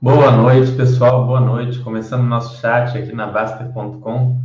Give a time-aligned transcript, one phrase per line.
[0.00, 1.26] Boa noite, pessoal.
[1.26, 1.80] Boa noite.
[1.80, 4.40] Começando nosso chat aqui na Baster.com.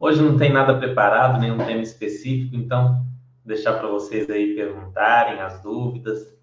[0.00, 3.06] Hoje não tem nada preparado, nenhum tema específico, então
[3.44, 6.36] deixar para vocês aí perguntarem as dúvidas,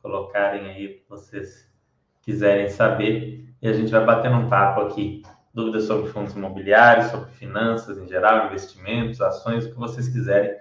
[0.00, 1.70] colocarem aí o que vocês
[2.22, 5.22] quiserem saber e a gente vai batendo um papo aqui.
[5.58, 10.56] Dúvidas sobre fundos imobiliários, sobre finanças em geral, investimentos, ações, o que vocês quiserem,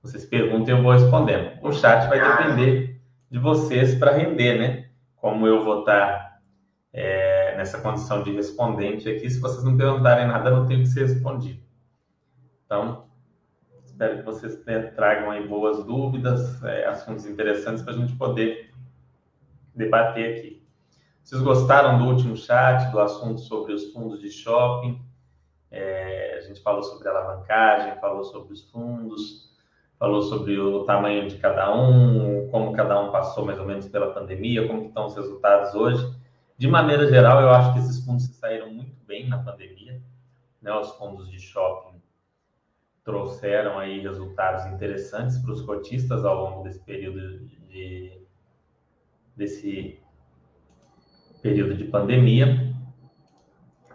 [0.00, 1.58] vocês perguntem e eu vou respondendo.
[1.64, 4.88] O chat vai depender de vocês para render, né?
[5.16, 6.40] Como eu vou estar
[6.92, 9.28] é, nessa condição de respondente aqui.
[9.28, 11.60] Se vocês não perguntarem nada, não tem que ser respondido.
[12.64, 13.08] Então,
[13.84, 14.62] espero que vocês
[14.94, 18.70] tragam aí boas dúvidas, é, assuntos interessantes para a gente poder
[19.74, 20.65] debater aqui.
[21.26, 25.04] Vocês gostaram do último chat, do assunto sobre os fundos de shopping?
[25.72, 29.52] É, a gente falou sobre alavancagem, falou sobre os fundos,
[29.98, 34.14] falou sobre o tamanho de cada um, como cada um passou mais ou menos pela
[34.14, 36.14] pandemia, como estão os resultados hoje.
[36.56, 40.00] De maneira geral, eu acho que esses fundos se saíram muito bem na pandemia.
[40.62, 40.72] Né?
[40.78, 42.00] Os fundos de shopping
[43.02, 48.16] trouxeram aí resultados interessantes para os cotistas ao longo desse período de
[49.34, 50.05] desse
[51.46, 52.74] período de pandemia,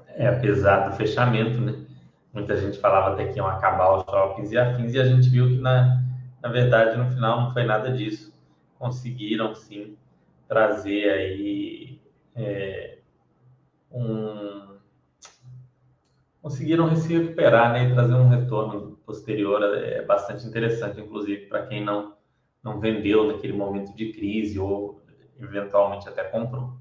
[0.07, 1.85] é, apesar do fechamento, né?
[2.33, 5.49] Muita gente falava até que iam acabar os shoppings e afins, e a gente viu
[5.49, 6.01] que, na,
[6.41, 8.33] na verdade, no final não foi nada disso.
[8.79, 9.97] Conseguiram, sim,
[10.47, 11.99] trazer aí
[12.33, 12.99] é,
[13.91, 14.77] um,
[16.41, 21.83] conseguiram se recuperar né, e trazer um retorno posterior é bastante interessante, inclusive para quem
[21.83, 22.15] não,
[22.63, 25.01] não vendeu naquele momento de crise ou
[25.37, 26.80] eventualmente até comprou.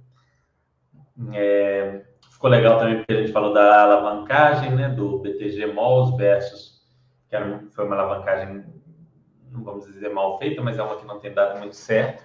[1.33, 6.81] É, ficou legal também porque a gente falou da alavancagem né, do BTG Malls versus,
[7.29, 8.65] que era, foi uma alavancagem,
[9.51, 12.23] não vamos dizer mal feita, mas é uma que não tem dado muito certo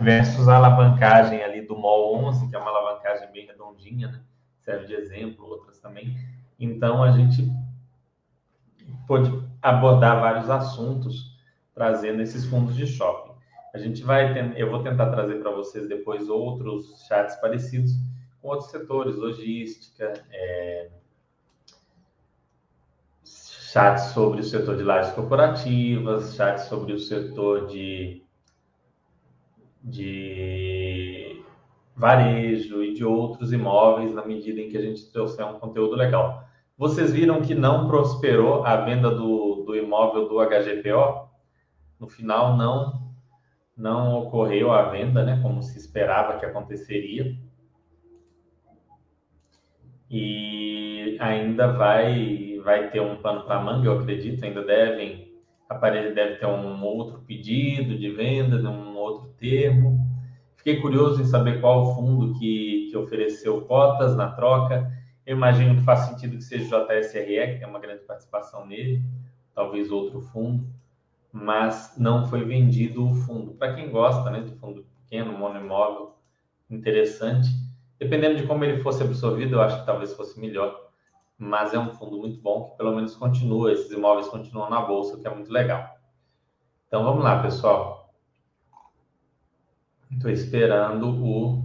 [0.00, 4.20] versus a alavancagem ali do MOL 11, que é uma alavancagem bem redondinha, né?
[4.60, 6.16] serve de exemplo, outras também.
[6.58, 7.50] Então, a gente
[9.06, 9.30] pode
[9.60, 11.36] abordar vários assuntos
[11.74, 13.32] trazendo esses fundos de shopping.
[13.74, 17.92] A gente vai, eu vou tentar trazer para vocês depois outros chats parecidos
[18.42, 20.90] com outros setores, logística, é,
[23.24, 28.20] chats sobre o setor de lajes corporativas, chats sobre o setor de
[29.84, 31.42] de
[31.96, 36.44] varejo e de outros imóveis na medida em que a gente trouxer um conteúdo legal.
[36.78, 41.28] Vocês viram que não prosperou a venda do, do imóvel do HGPO?
[41.98, 43.02] No final, não
[43.74, 47.34] não ocorreu a venda, né, como se esperava que aconteceria.
[50.12, 55.32] E ainda vai vai ter um pano para manga, eu acredito, ainda devem
[55.72, 60.06] aparelho deve ter um outro pedido de venda, um outro termo.
[60.56, 64.90] Fiquei curioso em saber qual fundo que, que ofereceu cotas na troca.
[65.26, 69.02] Eu imagino que faz sentido que seja o JSRE, que tem uma grande participação nele,
[69.54, 70.66] talvez outro fundo,
[71.32, 73.52] mas não foi vendido o fundo.
[73.52, 76.14] Para quem gosta né, de fundo pequeno, monoimóvel,
[76.70, 77.48] interessante.
[78.02, 80.88] Dependendo de como ele fosse absorvido, eu acho que talvez fosse melhor.
[81.38, 85.14] Mas é um fundo muito bom que pelo menos continua, esses imóveis continuam na bolsa,
[85.14, 85.88] o que é muito legal.
[86.88, 88.12] Então vamos lá, pessoal.
[90.10, 91.64] Estou esperando o,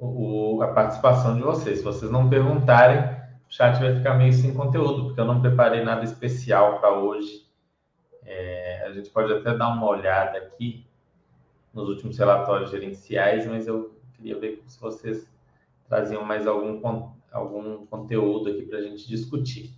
[0.00, 1.78] o, a participação de vocês.
[1.78, 5.84] Se vocês não perguntarem, o chat vai ficar meio sem conteúdo, porque eu não preparei
[5.84, 7.46] nada especial para hoje.
[8.24, 10.84] É, a gente pode até dar uma olhada aqui
[11.72, 15.26] nos últimos relatórios gerenciais, mas eu queria ver se vocês
[15.88, 16.80] traziam mais algum,
[17.32, 19.72] algum conteúdo aqui para a gente discutir.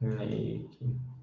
[0.00, 1.15] Meio que.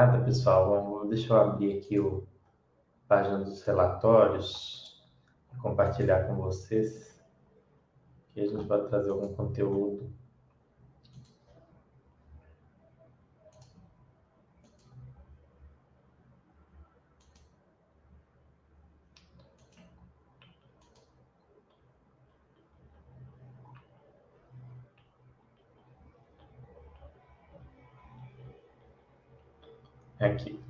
[0.00, 1.06] Nada, pessoal.
[1.08, 2.26] Deixa eu abrir aqui o
[3.06, 5.06] página dos relatórios,
[5.60, 7.22] compartilhar com vocês,
[8.32, 10.10] que a gente vai trazer algum conteúdo.
[30.20, 30.60] Aqui.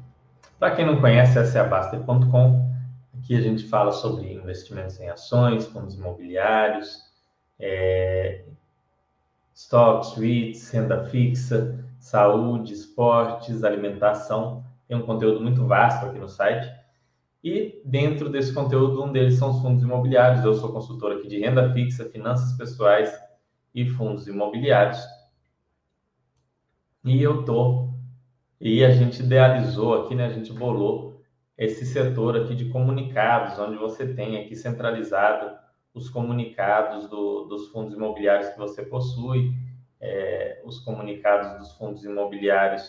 [0.58, 2.70] Para quem não conhece, essa é a Baster.com.
[3.18, 6.98] Aqui a gente fala sobre investimentos em ações, fundos imobiliários,
[7.58, 8.44] é,
[9.54, 14.64] stocks, REITs, renda fixa, saúde, esportes, alimentação.
[14.88, 16.70] Tem um conteúdo muito vasto aqui no site.
[17.42, 20.44] E dentro desse conteúdo, um deles são os fundos imobiliários.
[20.44, 23.12] Eu sou consultor aqui de renda fixa, finanças pessoais
[23.74, 24.98] e fundos imobiliários.
[27.04, 27.89] E eu tô
[28.60, 31.22] e a gente idealizou aqui, né, a gente bolou
[31.56, 35.58] esse setor aqui de comunicados, onde você tem aqui centralizado
[35.94, 39.52] os comunicados do, dos fundos imobiliários que você possui,
[40.00, 42.82] é, os comunicados dos fundos imobiliários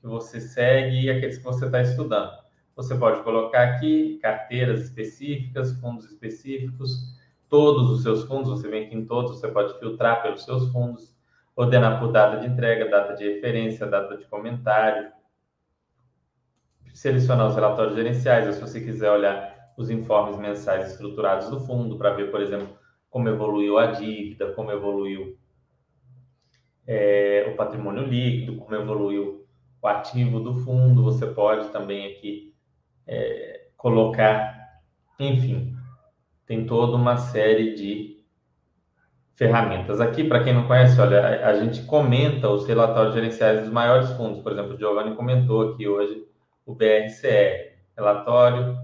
[0.00, 2.32] que você segue e aqueles que você está estudando.
[2.74, 7.18] Você pode colocar aqui carteiras específicas, fundos específicos,
[7.48, 11.14] todos os seus fundos, você vem aqui em todos, você pode filtrar pelos seus fundos,
[11.60, 15.12] ordenar por data de entrega, data de referência, data de comentário,
[16.94, 21.98] selecionar os relatórios gerenciais, ou se você quiser olhar os informes mensais estruturados do fundo,
[21.98, 22.78] para ver, por exemplo,
[23.10, 25.36] como evoluiu a dívida, como evoluiu
[26.86, 29.46] é, o patrimônio líquido, como evoluiu
[29.82, 32.54] o ativo do fundo, você pode também aqui
[33.06, 34.80] é, colocar,
[35.18, 35.76] enfim,
[36.46, 38.19] tem toda uma série de
[39.40, 40.02] ferramentas.
[40.02, 44.42] Aqui, para quem não conhece, olha, a, gente comenta os relatórios gerenciais dos maiores fundos.
[44.42, 46.26] Por exemplo, o Giovanni comentou aqui hoje
[46.66, 48.76] o BRCR, relatório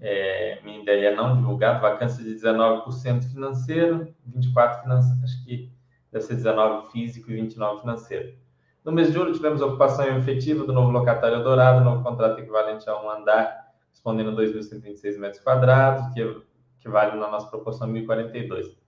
[0.00, 5.72] é, MINDEA não divulgado, vacância de 19% financeiro, 24% financeiro, acho que
[6.10, 8.34] deve ser 19% físico e 29% financeiro.
[8.84, 13.00] No mês de julho, tivemos ocupação efetiva do novo locatário Dourado, novo contrato equivalente a
[13.00, 16.42] um andar, respondendo a 2.126 metros quadrados, que,
[16.80, 18.87] que vale na nossa proporção 1.042.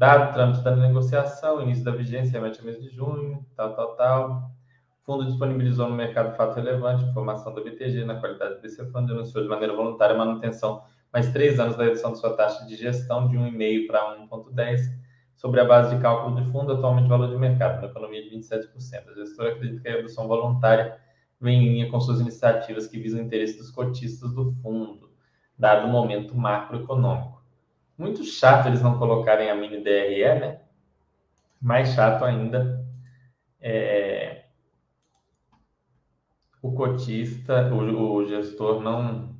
[0.00, 3.96] Dado o trâmite da negociação, início da vigência, remete ao mês de junho, tal, tal,
[3.96, 4.50] tal.
[5.02, 9.44] O fundo disponibilizou no mercado fato relevante, informação da BTG na qualidade BC Fundo, anunciou
[9.44, 10.82] de maneira voluntária a manutenção
[11.12, 14.80] mais três anos da redução da sua taxa de gestão de 1,5 para 1,10
[15.36, 19.06] sobre a base de cálculo de fundo, atualmente valor de mercado, na economia de 27%.
[19.06, 20.96] A gestora acredita que a redução voluntária
[21.38, 25.10] vem em linha com suas iniciativas que visam o interesse dos cotistas do fundo,
[25.58, 27.39] dado o momento macroeconômico.
[28.00, 30.60] Muito chato eles não colocarem a mini DRE, né?
[31.60, 32.82] Mais chato ainda
[33.60, 34.44] é
[36.62, 39.36] o cotista, o, o, gestor não.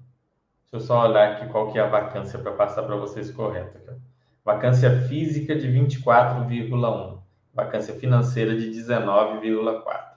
[0.60, 3.78] Deixa eu só olhar aqui qual que é a vacância para passar para vocês correto.
[3.78, 3.98] Aqui.
[4.44, 7.18] Vacância física de 24,1.
[7.54, 10.10] Vacância financeira de 19,4.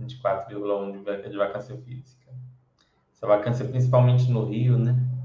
[0.00, 2.32] 24,1 de vacância física.
[3.12, 5.15] Essa vacância principalmente no Rio, né?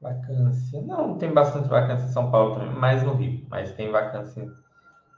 [0.00, 0.80] Vacância.
[0.82, 3.44] Não, tem bastante vacância em São Paulo também, mais no Rio.
[3.48, 4.50] Mas tem vacância.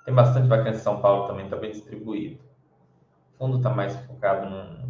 [0.05, 2.41] Tem bastante vacância em São Paulo também, está bem distribuído.
[3.35, 4.89] O fundo está mais focado no,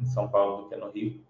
[0.00, 1.22] em São Paulo do que no Rio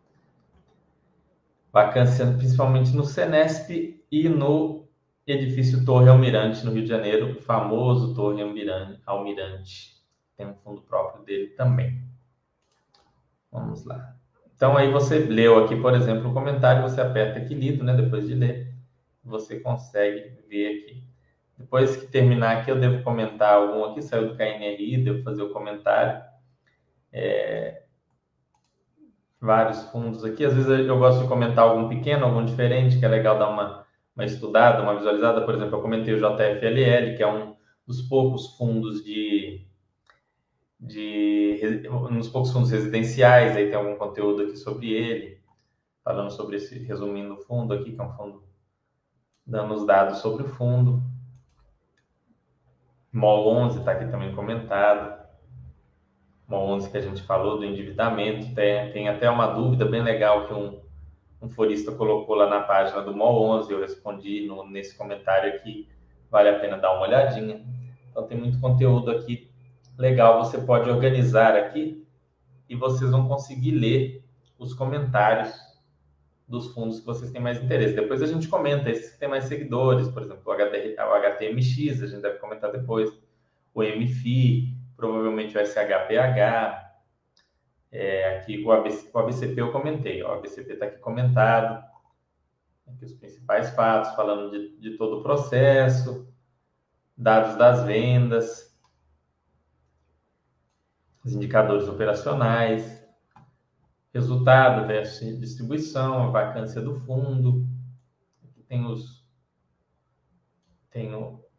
[1.72, 3.70] vacância principalmente no Senesp
[4.10, 4.86] e no
[5.26, 8.42] edifício Torre Almirante, no Rio de Janeiro, o famoso Torre
[9.06, 9.96] Almirante.
[10.36, 12.02] Tem um fundo próprio dele também.
[13.50, 14.16] Vamos lá.
[14.62, 17.94] Então, aí você leu aqui, por exemplo, o comentário, você aperta aqui lido, né?
[17.94, 18.72] Depois de ler,
[19.24, 21.02] você consegue ver aqui.
[21.58, 25.52] Depois que terminar aqui, eu devo comentar algum aqui, saiu do KNRI, devo fazer o
[25.52, 26.22] comentário.
[27.12, 27.82] É,
[29.40, 30.44] vários fundos aqui.
[30.44, 33.84] Às vezes eu gosto de comentar algum pequeno, algum diferente, que é legal dar uma,
[34.14, 35.44] uma estudada, uma visualizada.
[35.44, 39.66] Por exemplo, eu comentei o JFLL, que é um dos poucos fundos de,
[40.82, 41.60] de
[42.10, 45.40] nos poucos fundos residenciais, aí tem algum conteúdo aqui sobre ele,
[46.02, 48.42] falando sobre esse, resumindo o fundo aqui, que é um fundo
[49.46, 51.00] dando os dados sobre o fundo.
[53.12, 55.22] MOL 11 está aqui também comentado
[56.48, 58.52] uma 11 que a gente falou do endividamento.
[58.54, 60.80] Tem, tem até uma dúvida bem legal que um,
[61.40, 65.88] um forista colocou lá na página do MOL 11, eu respondi no, nesse comentário aqui,
[66.30, 67.64] vale a pena dar uma olhadinha.
[68.10, 69.51] Então tem muito conteúdo aqui
[69.98, 72.06] legal, você pode organizar aqui
[72.68, 74.24] e vocês vão conseguir ler
[74.58, 75.52] os comentários
[76.46, 77.94] dos fundos que vocês têm mais interesse.
[77.94, 82.02] Depois a gente comenta esses que têm mais seguidores, por exemplo, o, HT, o HTMX,
[82.02, 83.10] a gente deve comentar depois,
[83.74, 86.82] o MFI, provavelmente o SHPH,
[87.90, 91.84] é, aqui o, ABC, o ABCP eu comentei, o ABCP está aqui comentado,
[92.86, 96.26] aqui os principais fatos, falando de, de todo o processo,
[97.16, 98.71] dados das vendas,
[101.24, 103.02] os indicadores operacionais,
[104.12, 107.66] resultado versus distribuição, a vacância do fundo,
[108.68, 109.22] tem os
[110.90, 111.10] tem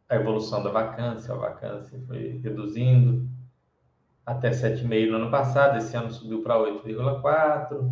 [0.08, 3.28] a evolução da vacância, a vacância foi reduzindo,
[4.26, 7.92] até 7,5 no ano passado, esse ano subiu para 8,4.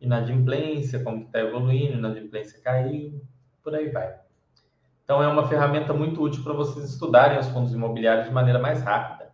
[0.00, 3.20] Inadimplência, como está evoluindo, inadimplência caiu,
[3.62, 4.14] por aí vai.
[5.04, 8.82] Então, é uma ferramenta muito útil para vocês estudarem os fundos imobiliários de maneira mais
[8.82, 9.27] rápida,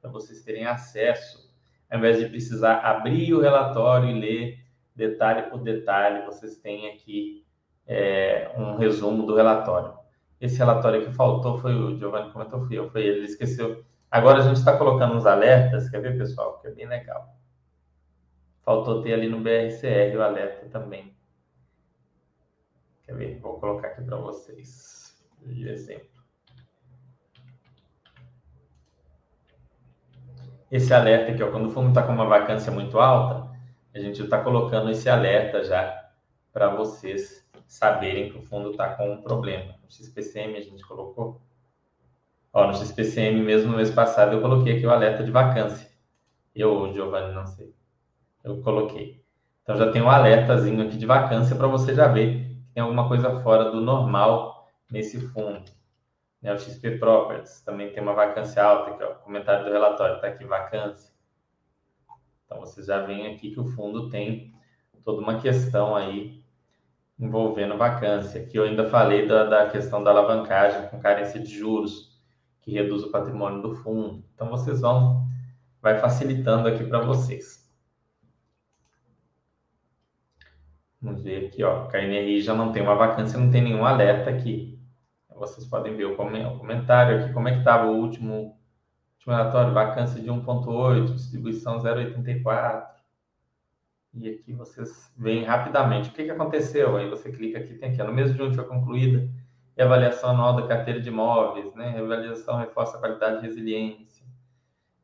[0.00, 1.48] para vocês terem acesso,
[1.90, 4.58] ao invés de precisar abrir o relatório e ler
[4.94, 7.46] detalhe por detalhe, vocês têm aqui
[7.86, 9.96] é, um resumo do relatório.
[10.40, 13.84] Esse relatório que faltou foi o Giovanni comentou, foi eu, foi ele, ele esqueceu.
[14.10, 16.58] Agora a gente está colocando uns alertas, quer ver, pessoal?
[16.60, 17.34] Que é bem legal.
[18.62, 21.16] Faltou ter ali no BRCR o alerta também.
[23.04, 23.38] Quer ver?
[23.40, 26.17] Vou colocar aqui para vocês de exemplo.
[30.70, 33.48] Esse alerta aqui, ó, quando o fundo está com uma vacância muito alta,
[33.94, 36.10] a gente está colocando esse alerta já
[36.52, 39.74] para vocês saberem que o fundo está com um problema.
[39.82, 41.40] No XPCM a gente colocou.
[42.52, 45.88] Ó, no XPCM mesmo no mês passado eu coloquei aqui o alerta de vacância.
[46.54, 47.74] Eu, Giovanni, não sei.
[48.42, 49.22] Eu coloquei.
[49.62, 53.06] Então já tem um alertazinho aqui de vacância para você já ver que tem alguma
[53.06, 55.77] coisa fora do normal nesse fundo.
[56.40, 59.14] Né, o XP Properties também tem uma vacância alta aqui, ó.
[59.16, 61.12] Comentário do relatório está aqui, vacância.
[62.44, 64.54] Então vocês já veem aqui que o fundo tem
[65.04, 66.42] toda uma questão aí
[67.18, 68.40] envolvendo vacância.
[68.40, 72.18] Aqui eu ainda falei da, da questão da alavancagem com carência de juros,
[72.62, 74.24] que reduz o patrimônio do fundo.
[74.34, 75.26] Então vocês vão,
[75.82, 77.68] vai facilitando aqui para vocês.
[81.00, 84.77] Vamos ver aqui, ó, KNRI já não tem uma vacância, não tem nenhum alerta aqui.
[85.38, 88.56] Vocês podem ver o comentário aqui, como é que estava o último,
[89.14, 92.86] último relatório, vacância de 1.8, distribuição 0,84.
[94.14, 96.96] E aqui vocês veem rapidamente o que, que aconteceu.
[96.96, 99.28] Aí você clica aqui, tem aqui, no mês de junho foi concluída
[99.82, 101.98] avaliação anual da carteira de imóveis, né?
[101.98, 104.26] Avaliação reforça a qualidade e resiliência.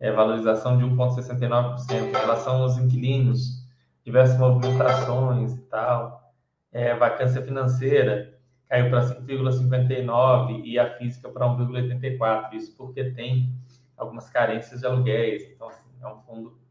[0.00, 3.64] É, valorização de 1,69% em relação aos inquilinos,
[4.04, 6.32] diversas movimentações e tal.
[6.72, 8.33] É, vacância financeira
[8.68, 12.54] caiu para 5,59 e a física para 1,84.
[12.54, 13.52] Isso porque tem
[13.96, 15.42] algumas carências de aluguéis.
[15.50, 16.64] Então, assim, é um fundo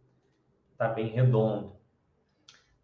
[0.83, 1.71] está bem redondo.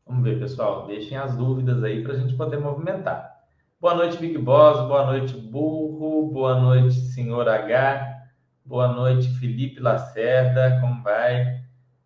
[0.05, 0.87] Vamos ver, pessoal.
[0.87, 3.37] Deixem as dúvidas aí para a gente poder movimentar.
[3.79, 4.87] Boa noite, Big Boss.
[4.87, 6.31] Boa noite, Burro.
[6.31, 8.23] Boa noite, Senhor H.
[8.63, 10.79] Boa noite, Felipe Lacerda.
[10.79, 11.61] Como vai?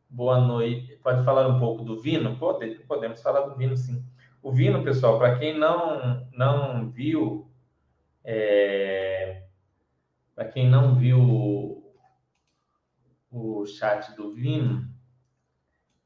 [0.10, 1.00] Boa noite.
[1.04, 2.36] Pode falar um pouco do Vino?
[2.38, 4.04] Pode, podemos falar do Vino, sim.
[4.44, 7.50] O Vino, pessoal, para quem não, não viu,
[8.26, 9.44] é...
[10.36, 11.82] para quem não viu
[13.32, 14.86] o chat do Vino,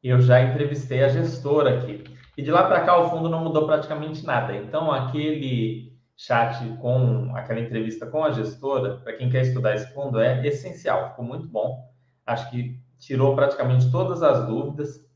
[0.04, 2.04] eu já entrevistei a gestora aqui.
[2.38, 4.56] E de lá para cá o fundo não mudou praticamente nada.
[4.56, 10.20] Então, aquele chat com aquela entrevista com a gestora, para quem quer estudar esse fundo,
[10.20, 11.10] é essencial.
[11.10, 11.92] Ficou muito bom.
[12.24, 15.07] Acho que tirou praticamente todas as dúvidas.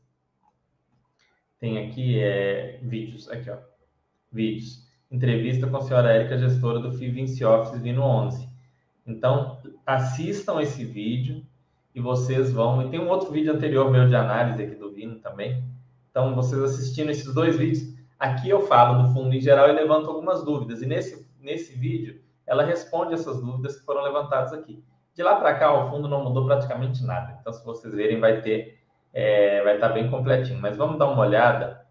[1.62, 3.56] Tem aqui é, vídeos, aqui ó,
[4.32, 4.84] vídeos.
[5.08, 8.48] Entrevista com a senhora Érica, gestora do FII Vinci Office Vino 11.
[9.06, 11.46] Então, assistam esse vídeo,
[11.94, 12.82] e vocês vão.
[12.82, 15.62] E tem um outro vídeo anterior meu de análise aqui do Vino também.
[16.10, 20.08] Então, vocês assistindo esses dois vídeos, aqui eu falo do fundo em geral e levanto
[20.08, 20.82] algumas dúvidas.
[20.82, 24.82] E nesse, nesse vídeo, ela responde essas dúvidas que foram levantadas aqui.
[25.14, 27.38] De lá para cá, o fundo não mudou praticamente nada.
[27.40, 28.81] Então, se vocês verem, vai ter,
[29.12, 30.60] é, vai estar bem completinho.
[30.60, 31.82] Mas vamos dar uma olhada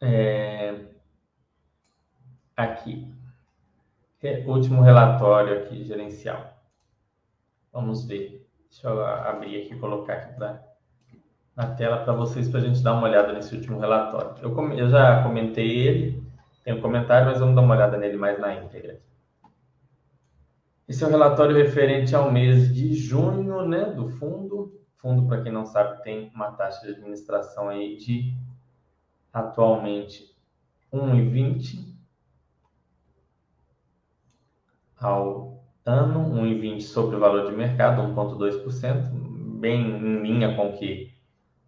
[0.00, 0.74] É,
[2.56, 3.10] aqui.
[4.46, 6.54] Último relatório aqui, gerencial.
[7.72, 8.48] Vamos ver.
[8.70, 10.62] Deixa eu abrir aqui e colocar aqui pra,
[11.56, 14.34] na tela para vocês, para a gente dar uma olhada nesse último relatório.
[14.42, 16.22] Eu, eu já comentei ele,
[16.64, 19.00] tem um comentário, mas vamos dar uma olhada nele mais na íntegra.
[20.88, 24.80] Esse é o relatório referente ao mês de junho, né, do fundo.
[24.96, 28.34] Fundo, para quem não sabe, tem uma taxa de administração aí de
[29.32, 30.34] atualmente
[30.92, 31.90] 1,20
[34.98, 39.10] ao ano, 1,20 sobre o valor de mercado, 1,2%,
[39.58, 41.09] bem em linha com que,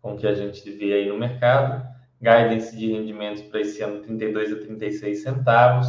[0.02, 1.90] com que a gente vê aí no mercado.
[2.20, 5.88] Guidance de rendimentos para esse ano 32 a 36 centavos.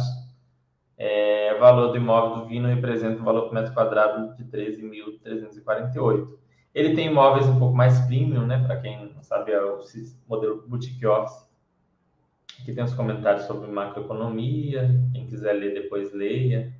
[0.96, 6.28] É, valor do imóvel do Vino representa um valor por metro quadrado de 13.348.
[6.74, 8.64] Ele tem imóveis um pouco mais premium, né?
[8.64, 9.80] Para quem não sabe, é o
[10.28, 11.44] modelo boutique office
[12.60, 14.88] Aqui tem os comentários sobre macroeconomia.
[15.12, 16.72] Quem quiser ler depois leia.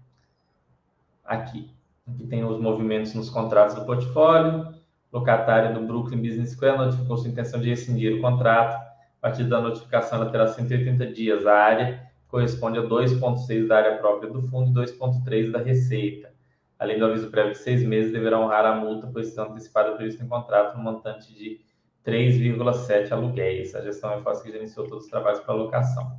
[1.25, 1.71] Aqui.
[2.07, 4.74] Aqui tem os movimentos nos contratos do portfólio.
[5.15, 8.85] Locatário do Brooklyn Business Square notificou sua intenção de rescindir o contrato,
[9.25, 11.47] partir da notificação, ela terá 180 dias.
[11.47, 16.31] A área corresponde a 2,6 da área própria do fundo e 2,3 da receita.
[16.79, 20.23] Além do aviso prévio de seis meses, deverá honrar a multa por decisão antecipada prevista
[20.23, 21.59] em contrato no montante de
[22.07, 23.75] 3,7 aluguéis.
[23.75, 26.19] A gestão é fácil que iniciou todos os trabalhos para locação.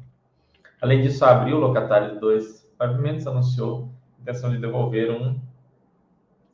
[0.81, 5.39] Além disso, abriu o locatário de dois pavimentos anunciou a intenção de devolver um,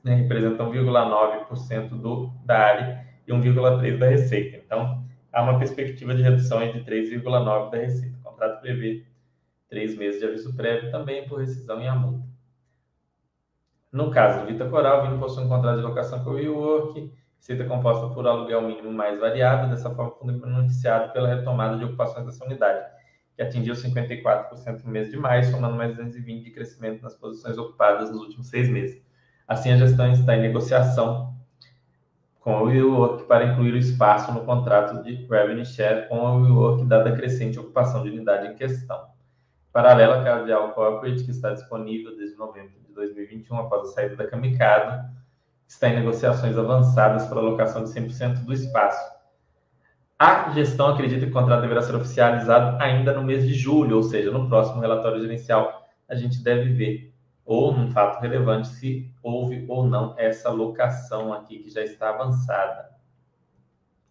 [0.03, 4.57] né, representa 1,9% do, da área e 1,3% da receita.
[4.57, 8.17] Então, há uma perspectiva de redução de 3,9% da receita.
[8.17, 9.05] O contrato prevê
[9.69, 12.25] três meses de aviso prévio, também por rescisão e a multa.
[13.91, 17.11] No caso do Vita Coral, o Vino possui um contrato de locação com o WeWork,
[17.37, 22.25] receita composta por aluguel mínimo mais variável, dessa forma, foi beneficiado pela retomada de ocupações
[22.25, 22.85] dessa unidade,
[23.35, 28.11] que atingiu 54% no mês de maio, somando mais 220 de crescimento nas posições ocupadas
[28.11, 29.01] nos últimos seis meses.
[29.51, 31.35] Assim, a gestão está em negociação
[32.39, 36.85] com a WeWork para incluir o espaço no contrato de revenue share com a WeWork,
[36.85, 39.07] dada a crescente ocupação de unidade em questão.
[39.73, 44.25] Paralela, a Cardial Corporate, que está disponível desde novembro de 2021, após a saída da
[44.25, 45.09] Kamikado,
[45.67, 49.03] está em negociações avançadas para a alocação de 100% do espaço.
[50.17, 54.03] A gestão acredita que o contrato deverá ser oficializado ainda no mês de julho, ou
[54.03, 57.10] seja, no próximo relatório gerencial, a gente deve ver,
[57.51, 62.89] ou num fato relevante, se houve ou não essa locação aqui que já está avançada.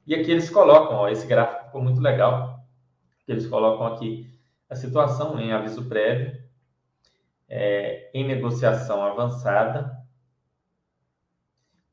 [0.07, 2.63] E aqui eles colocam, ó, esse gráfico ficou muito legal,
[3.27, 4.31] eles colocam aqui
[4.69, 6.39] a situação em aviso prévio,
[7.49, 9.99] é, em negociação avançada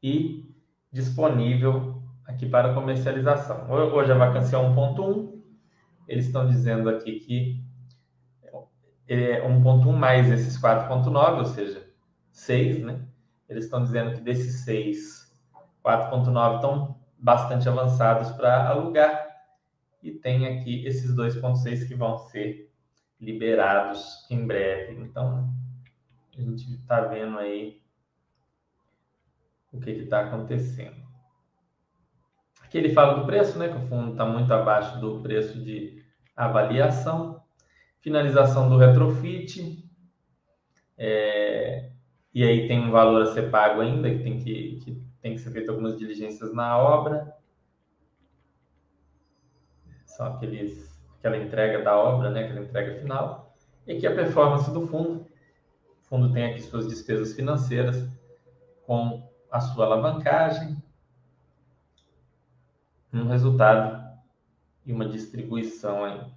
[0.03, 0.53] e
[0.91, 3.71] disponível aqui para comercialização.
[3.71, 5.41] Hoje a vacância é 1.1,
[6.09, 7.66] eles estão dizendo aqui que
[9.07, 11.87] é 1.1 mais esses 4.9, ou seja,
[12.31, 13.05] 6, né?
[13.47, 15.33] Eles estão dizendo que desses 6,
[15.83, 19.27] 4.9 estão bastante avançados para alugar
[20.03, 22.71] e tem aqui esses 2.6 que vão ser
[23.19, 25.01] liberados em breve.
[25.01, 25.49] Então,
[26.37, 27.81] a gente está vendo aí
[29.71, 31.07] o que está acontecendo.
[32.61, 33.69] Aqui ele fala do preço, né?
[33.69, 36.03] Que o fundo está muito abaixo do preço de
[36.35, 37.41] avaliação.
[38.07, 39.85] Finalização do retrofit.
[40.97, 41.89] É,
[42.33, 45.41] e aí tem um valor a ser pago ainda, que tem que, que tem que
[45.41, 47.35] ser feito algumas diligências na obra.
[50.05, 53.53] São aqueles aquela entrega da obra, né, aquela entrega final,
[53.85, 55.27] e aqui a performance do fundo.
[55.99, 58.07] O fundo tem aqui suas despesas financeiras
[58.85, 60.81] com a sua alavancagem,
[63.11, 64.01] um resultado
[64.85, 66.36] e uma distribuição aí.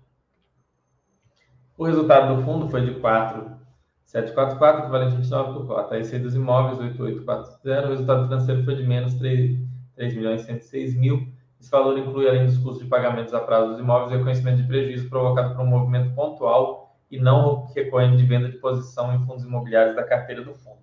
[1.81, 5.95] O resultado do fundo foi de 4,744, equivalente a 29 por cota.
[5.95, 7.87] A receita dos imóveis, 8840.
[7.87, 9.59] O resultado financeiro foi de menos 3,
[9.97, 11.27] 3 milhões 106 mil.
[11.59, 14.69] Esse valor inclui, além dos custos de pagamentos a prazo dos imóveis, o reconhecimento de
[14.69, 19.43] prejuízo provocado por um movimento pontual e não recorrente de venda de posição em fundos
[19.43, 20.83] imobiliários da carteira do fundo.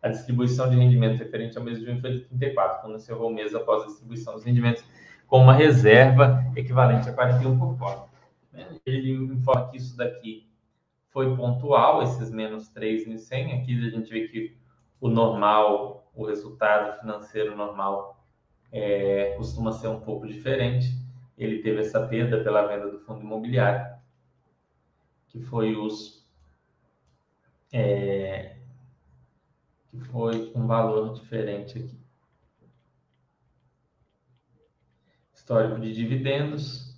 [0.00, 3.34] A distribuição de rendimento referente ao mês de junho foi de 34, quando encerrou o
[3.34, 4.82] mês após a distribuição dos rendimentos,
[5.26, 8.11] com uma reserva equivalente a 41 por cota.
[8.84, 10.46] Ele informa que isso daqui
[11.08, 13.60] foi pontual, esses menos 3.100.
[13.60, 14.56] Aqui a gente vê que
[15.00, 18.24] o normal, o resultado financeiro normal
[18.70, 20.88] é, costuma ser um pouco diferente.
[21.36, 23.94] Ele teve essa perda pela venda do fundo imobiliário,
[25.28, 26.22] que foi os
[27.72, 28.56] é,
[29.90, 32.00] que foi um valor diferente aqui.
[35.34, 36.91] Histórico de dividendos.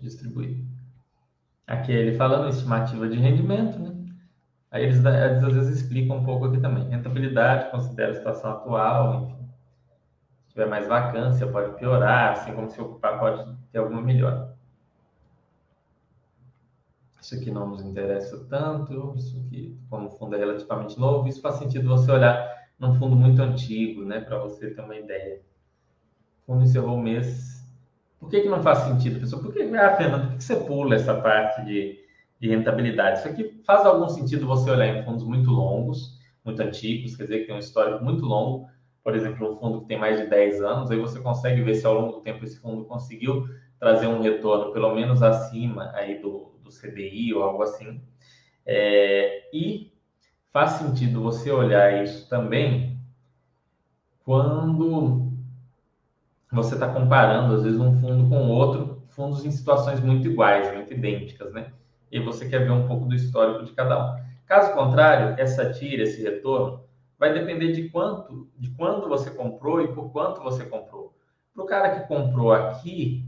[0.00, 0.64] Distribuir.
[1.66, 3.94] Aqui ele falando estimativa de rendimento, né?
[4.70, 6.88] Aí eles, eles às vezes explicam um pouco aqui também.
[6.88, 9.48] Rentabilidade, considera a situação atual, enfim.
[10.46, 14.56] Se tiver mais vacância, pode piorar, assim como se ocupar pode ter alguma melhora.
[17.20, 21.40] Isso aqui não nos interessa tanto, isso aqui, como o fundo é relativamente novo, isso
[21.40, 25.42] faz sentido você olhar num fundo muito antigo, né, para você ter uma ideia.
[26.42, 27.59] O fundo encerrou o mês.
[28.20, 29.42] Por que, que não faz sentido, pessoal?
[29.42, 32.00] Por que, ah, Fernando, por que você pula essa parte de
[32.40, 33.18] de rentabilidade.
[33.18, 37.40] Isso aqui faz algum sentido você olhar em fundos muito longos, muito antigos, quer dizer,
[37.40, 38.66] que tem um histórico muito longo,
[39.04, 41.86] por exemplo, um fundo que tem mais de 10 anos, aí você consegue ver se
[41.86, 43.46] ao longo do tempo esse fundo conseguiu
[43.78, 48.00] trazer um retorno pelo menos acima aí do, do CDI ou algo assim.
[48.64, 49.92] É, e
[50.50, 52.98] faz sentido você olhar isso também
[54.24, 55.29] quando
[56.52, 60.92] você está comparando, às vezes, um fundo com outro, fundos em situações muito iguais, muito
[60.92, 61.72] idênticas, né?
[62.10, 64.20] e você quer ver um pouco do histórico de cada um.
[64.46, 66.82] Caso contrário, essa tira, esse retorno,
[67.18, 71.14] vai depender de quanto, de quando você comprou e por quanto você comprou.
[71.54, 73.24] Para o cara que comprou aqui,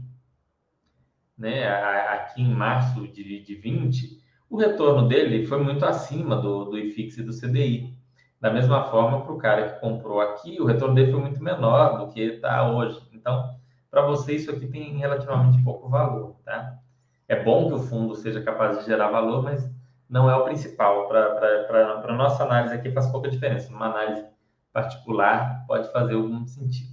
[1.37, 6.77] né, aqui em março de, de 20, o retorno dele foi muito acima do, do
[6.77, 7.93] IFIX e do CDI.
[8.41, 11.97] Da mesma forma, para o cara que comprou aqui, o retorno dele foi muito menor
[11.97, 12.99] do que está hoje.
[13.23, 13.55] Então,
[13.89, 16.77] para você, isso aqui tem relativamente pouco valor, tá?
[17.25, 19.71] É bom que o fundo seja capaz de gerar valor, mas
[20.09, 21.07] não é o principal.
[21.07, 23.71] Para a nossa análise aqui faz pouca diferença.
[23.71, 24.25] Uma análise
[24.73, 26.91] particular pode fazer algum sentido.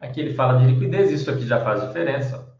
[0.00, 2.56] Aqui ele fala de liquidez, isso aqui já faz diferença.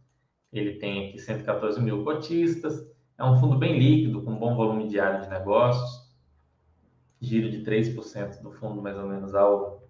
[0.52, 2.84] Ele tem aqui 114 mil cotistas,
[3.16, 6.10] é um fundo bem líquido, com bom volume diário de negócios,
[7.20, 9.86] giro de 3% do fundo mais ou menos ao,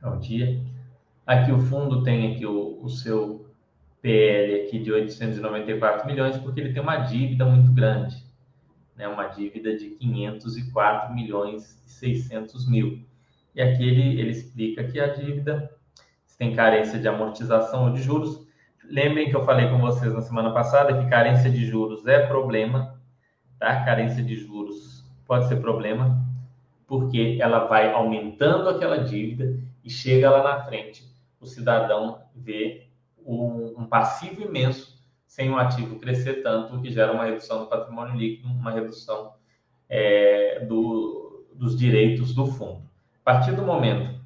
[0.00, 0.62] ao dia.
[1.26, 3.46] Aqui o fundo tem aqui o, o seu
[4.00, 8.16] PL aqui de 894 milhões, porque ele tem uma dívida muito grande,
[8.96, 9.06] né?
[9.06, 13.00] uma dívida de 504 milhões e 600 mil.
[13.54, 15.70] E aqui ele, ele explica que a dívida
[16.36, 18.44] tem carência de amortização ou de juros.
[18.84, 23.00] Lembrem que eu falei com vocês na semana passada que carência de juros é problema,
[23.60, 23.84] tá?
[23.84, 26.20] Carência de juros pode ser problema,
[26.86, 31.04] porque ela vai aumentando aquela dívida e chega lá na frente,
[31.42, 32.86] o cidadão vê
[33.26, 37.66] um, um passivo imenso sem o ativo crescer tanto, o que gera uma redução do
[37.66, 39.34] patrimônio líquido, uma redução
[39.88, 42.82] é, do, dos direitos do fundo.
[43.20, 44.20] A partir do momento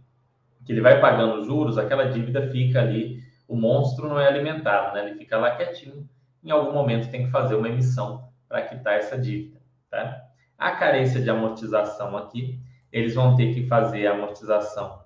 [0.65, 5.09] que ele vai pagando juros, aquela dívida fica ali, o monstro não é alimentado, né?
[5.09, 6.09] ele fica lá quietinho.
[6.43, 9.61] Em algum momento tem que fazer uma emissão para quitar essa dívida.
[9.89, 10.25] Tá?
[10.59, 12.59] A carência de amortização aqui,
[12.93, 15.06] eles vão ter que fazer a amortização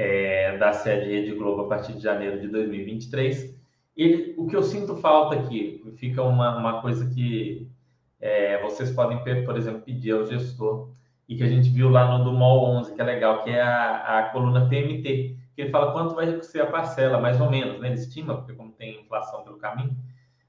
[0.00, 3.54] é, da sede Rede Globo a partir de janeiro de 2023.
[3.94, 7.68] Ele, o que eu sinto falta aqui, fica uma, uma coisa que
[8.18, 10.88] é, vocês podem, por exemplo, pedir ao gestor
[11.28, 13.60] e que a gente viu lá no do MOL 11, que é legal, que é
[13.60, 17.78] a, a coluna PMT, que ele fala quanto vai ser a parcela, mais ou menos,
[17.78, 17.88] né?
[17.88, 19.94] Ele estima, porque como tem inflação pelo caminho,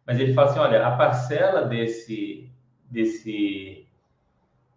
[0.08, 2.50] mas ele fala assim, olha, a parcela desse,
[2.90, 3.86] desse,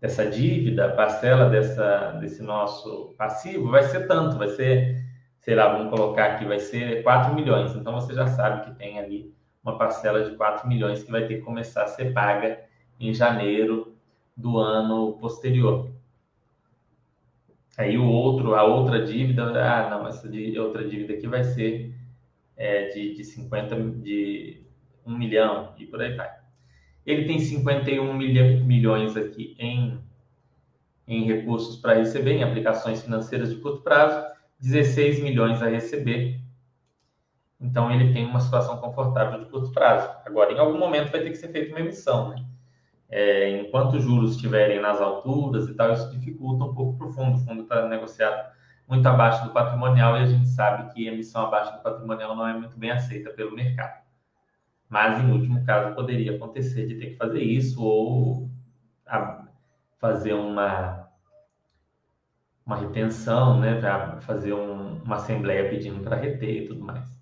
[0.00, 5.02] dessa dívida, a parcela dessa, desse nosso passivo vai ser tanto, vai ser,
[5.40, 7.74] sei lá, vamos colocar aqui, vai ser 4 milhões.
[7.74, 11.36] Então você já sabe que tem ali uma parcela de 4 milhões que vai ter
[11.36, 12.60] que começar a ser paga
[13.00, 13.96] em janeiro
[14.36, 15.90] do ano posterior.
[17.76, 20.28] Aí o outro, a outra dívida, ah, não, essa
[20.60, 21.94] outra dívida aqui vai ser
[22.56, 24.62] é, de, de 50, de
[25.04, 26.43] 1 milhão e por aí vai.
[27.06, 29.98] Ele tem 51 milha, milhões aqui em,
[31.06, 34.24] em recursos para receber, em aplicações financeiras de curto prazo,
[34.60, 36.40] 16 milhões a receber.
[37.60, 40.10] Então ele tem uma situação confortável de curto prazo.
[40.24, 42.44] Agora, em algum momento vai ter que ser feita uma emissão, né?
[43.14, 47.12] é, enquanto os juros estiverem nas alturas e tal, isso dificulta um pouco para o
[47.12, 47.36] fundo.
[47.36, 48.52] O fundo está negociado
[48.88, 52.54] muito abaixo do patrimonial e a gente sabe que emissão abaixo do patrimonial não é
[52.54, 54.03] muito bem aceita pelo mercado.
[54.94, 58.48] Mas, em último caso, poderia acontecer de ter que fazer isso ou
[59.98, 61.08] fazer uma,
[62.64, 67.12] uma retenção, né, para fazer um, uma assembleia pedindo para reter e tudo mais.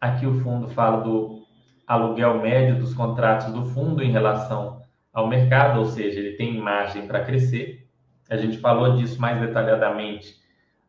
[0.00, 1.42] Aqui o fundo fala do
[1.86, 4.80] aluguel médio dos contratos do fundo em relação
[5.12, 7.86] ao mercado, ou seja, ele tem margem para crescer.
[8.30, 10.40] A gente falou disso mais detalhadamente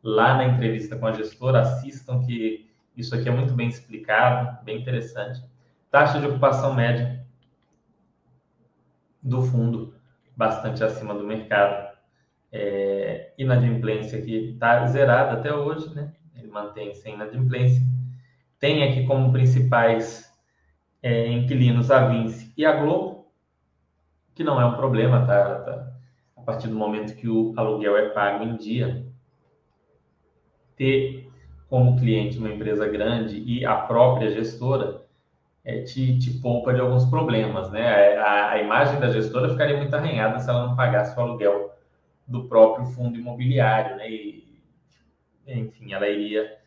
[0.02, 1.60] lá na entrevista com a gestora.
[1.60, 2.71] Assistam que
[3.02, 5.44] isso aqui é muito bem explicado, bem interessante.
[5.90, 7.26] Taxa de ocupação média
[9.22, 9.94] do fundo
[10.36, 11.92] bastante acima do mercado.
[12.52, 16.14] É, inadimplência aqui está zerada até hoje, né?
[16.36, 17.82] Ele mantém sem inadimplência.
[18.60, 20.32] Tem aqui como principais
[21.02, 23.32] é, inquilinos a Vinci e a Globo,
[24.36, 25.94] que não é um problema, tá, tá?
[26.36, 29.06] A partir do momento que o aluguel é pago em dia,
[30.76, 31.21] ter
[31.72, 35.06] como cliente uma empresa grande e a própria gestora
[35.64, 38.18] é, te, te poupa de alguns problemas, né?
[38.18, 41.74] A, a, imagem da gestora ficaria muito arranhada se ela não pagasse o aluguel
[42.28, 44.12] do próprio fundo imobiliário, né?
[44.12, 44.62] E,
[45.48, 46.58] enfim, ela iria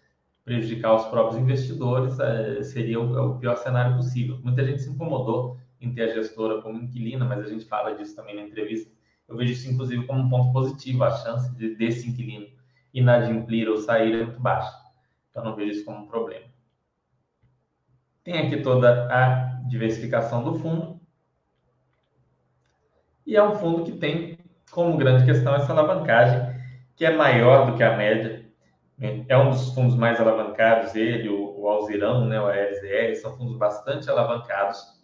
[0.43, 4.39] prejudicar os próprios investidores é, seria o, é o, pior cenário possível.
[4.43, 8.17] Muita gente se incomodou em ter a gestora como inquilina, mas a gente fala disso
[8.17, 8.91] também na entrevista.
[9.29, 11.05] Eu vejo isso, inclusive, como um ponto positivo.
[11.05, 12.47] A chance de, desse inquilino
[12.95, 14.84] inadimplir ou sair é muito baixa.
[15.35, 16.47] Então, não vejo isso como um problema.
[18.23, 21.01] Tem aqui toda a diversificação do fundo.
[23.27, 24.39] E é um fundo que tem
[24.71, 26.55] como grande questão essa alavancagem,
[26.95, 28.45] que é maior do que a média
[29.29, 33.57] é um dos fundos mais alavancados, ele, o, o Alzirão, né, o ALZR, são fundos
[33.57, 35.03] bastante alavancados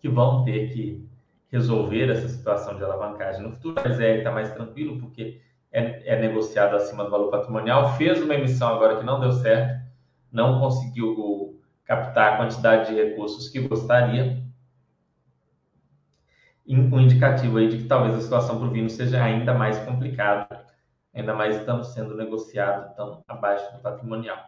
[0.00, 1.06] que vão ter que
[1.50, 3.78] resolver essa situação de alavancagem no futuro.
[3.78, 5.40] A ZR está mais tranquilo porque
[5.72, 7.96] é, é, negociado acima do valor patrimonial.
[7.96, 9.82] Fez uma emissão agora que não deu certo,
[10.30, 14.42] não conseguiu captar a quantidade de recursos que gostaria.
[16.68, 20.64] Um indicativo aí de que talvez a situação para o Vino seja ainda mais complicada,
[21.12, 24.38] ainda mais estando sendo negociado tão abaixo do patrimonial.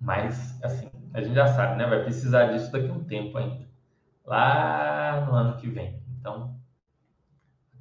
[0.00, 1.86] Mas, assim, a gente já sabe, né?
[1.86, 3.66] Vai precisar disso daqui a um tempo ainda.
[4.24, 6.02] Lá no ano que vem.
[6.18, 6.54] Então,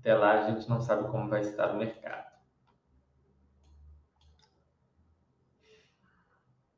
[0.05, 2.31] até lá a gente não sabe como vai estar o mercado.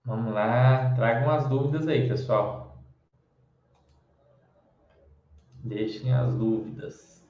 [0.05, 2.81] Vamos lá, tragam as dúvidas aí, pessoal.
[5.61, 7.21] Deixem as dúvidas.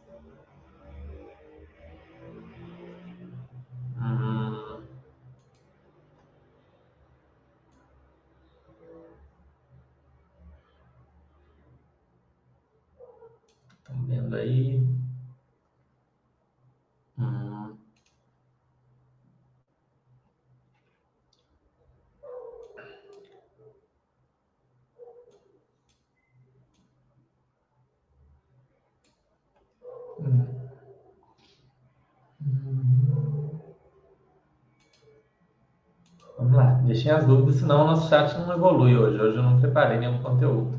[4.00, 4.84] Hum.
[13.80, 14.98] Estão vendo aí?
[17.18, 17.78] Hum.
[36.38, 39.20] Vamos lá, deixem as dúvidas, senão o nosso chat não evolui hoje.
[39.20, 40.78] Hoje eu não preparei nenhum conteúdo.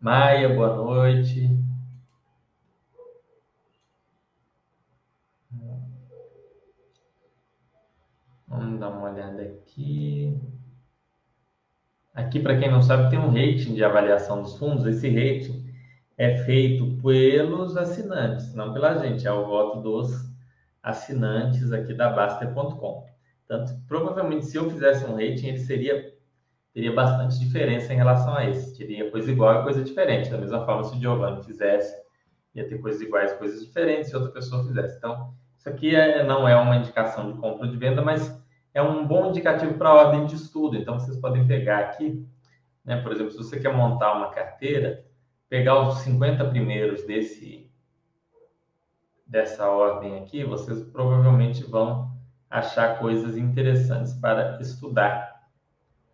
[0.00, 1.48] Maia, boa noite.
[8.48, 10.36] Vamos dar uma olhada aqui.
[12.12, 14.84] Aqui, para quem não sabe, tem um rating de avaliação dos fundos.
[14.84, 15.72] Esse rating
[16.18, 20.28] é feito pelos assinantes, não pela gente, é o voto dos
[20.82, 23.09] assinantes aqui da Baster.com.
[23.50, 26.14] Tanto, provavelmente, se eu fizesse um rating, ele seria
[26.72, 28.78] teria bastante diferença em relação a esse.
[28.78, 30.30] Teria coisa igual e coisa diferente.
[30.30, 32.00] Da mesma forma, se o Giovanni fizesse,
[32.54, 34.96] ia ter coisas iguais coisas diferentes se outra pessoa fizesse.
[34.98, 38.40] Então, isso aqui é, não é uma indicação de compra ou de venda, mas
[38.72, 40.76] é um bom indicativo para a ordem de estudo.
[40.76, 42.24] Então, vocês podem pegar aqui,
[42.84, 45.04] né, por exemplo, se você quer montar uma carteira,
[45.48, 47.68] pegar os 50 primeiros desse
[49.26, 52.09] dessa ordem aqui, vocês provavelmente vão
[52.50, 55.48] achar coisas interessantes para estudar.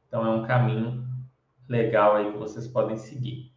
[0.06, 1.04] Então é um caminho
[1.66, 3.50] legal aí que vocês podem seguir.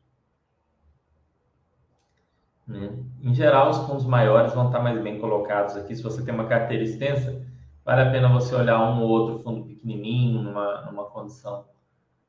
[2.66, 2.98] Né?
[3.22, 5.96] Em geral, os fundos maiores vão estar mais bem colocados aqui.
[5.96, 7.46] Se você tem uma carteira extensa,
[7.84, 11.66] vale a pena você olhar um ou outro fundo pequenininho, numa, numa condição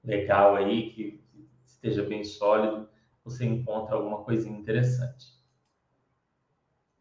[0.02, 1.22] legal aí, que
[1.64, 2.88] esteja bem sólido,
[3.24, 5.39] você encontra alguma coisinha interessante.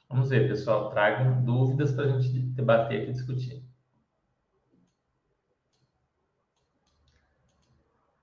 [0.10, 0.90] Vamos ver, pessoal.
[0.90, 3.64] Tragam dúvidas para a gente debater aqui discutir.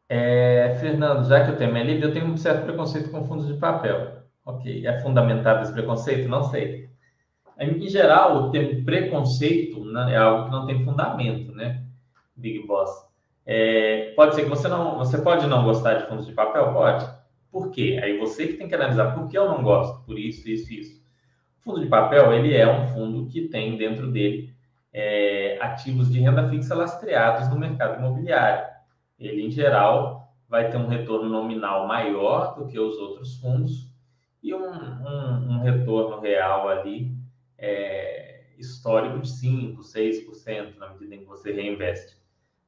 [0.08, 3.46] É, Fernando, já que o tema é livre, eu tenho um certo preconceito com fundos
[3.46, 4.22] de papel.
[4.44, 6.28] Ok, é fundamentado esse preconceito?
[6.28, 6.88] Não sei.
[7.58, 11.84] Em geral, o termo preconceito né, é algo que não tem fundamento, né?
[12.36, 12.90] Big Boss.
[13.46, 17.08] É, pode ser que você não, você pode não gostar de fundos de papel, pode.
[17.50, 17.98] Por quê?
[18.02, 21.05] Aí você que tem que analisar por que eu não gosto, por isso, isso, isso.
[21.66, 24.54] Fundo de papel ele é um fundo que tem dentro dele
[24.92, 28.64] é, ativos de renda fixa lastreados no mercado imobiliário
[29.18, 33.90] ele em geral vai ter um retorno nominal maior do que os outros fundos
[34.42, 37.12] e um, um, um retorno real ali
[37.58, 42.16] é, histórico de 5%, 6% na medida em que você reinveste.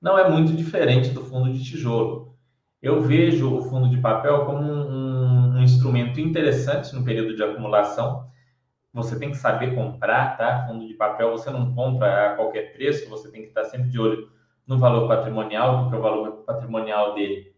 [0.01, 2.35] Não é muito diferente do fundo de tijolo.
[2.81, 8.29] Eu vejo o fundo de papel como um, um instrumento interessante no período de acumulação.
[8.93, 10.67] Você tem que saber comprar, tá?
[10.67, 14.01] Fundo de papel você não compra a qualquer preço, você tem que estar sempre de
[14.01, 14.31] olho
[14.67, 17.55] no valor patrimonial, porque o valor patrimonial dele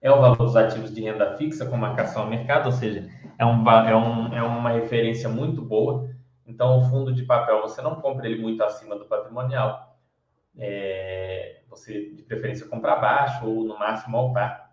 [0.00, 3.08] é o valor dos ativos de renda fixa com marcação ao mercado, ou seja,
[3.38, 6.08] é, um, é, um, é uma referência muito boa.
[6.46, 9.96] Então, o fundo de papel, você não compra ele muito acima do patrimonial.
[10.56, 14.72] É, você, de preferência, compra abaixo ou, no máximo, ao par.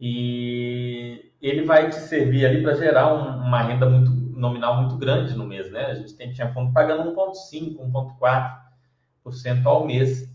[0.00, 4.10] E ele vai te servir ali para gerar um, uma renda muito
[4.40, 5.86] nominal muito grande no mês, né?
[5.86, 10.28] A gente tem, tinha fundo pagando 1,5, 1,4 ao mês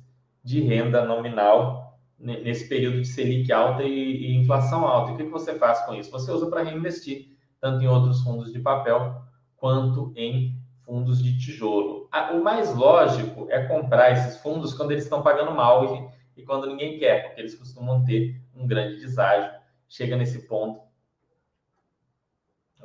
[0.43, 5.11] de renda nominal nesse período de Selic alta e, e inflação alta.
[5.11, 6.11] E o que, que você faz com isso?
[6.11, 9.21] Você usa para reinvestir, tanto em outros fundos de papel
[9.57, 12.07] quanto em fundos de tijolo.
[12.33, 16.67] O mais lógico é comprar esses fundos quando eles estão pagando mal e, e quando
[16.67, 19.51] ninguém quer, porque eles costumam ter um grande deságio.
[19.89, 20.81] Chega nesse ponto,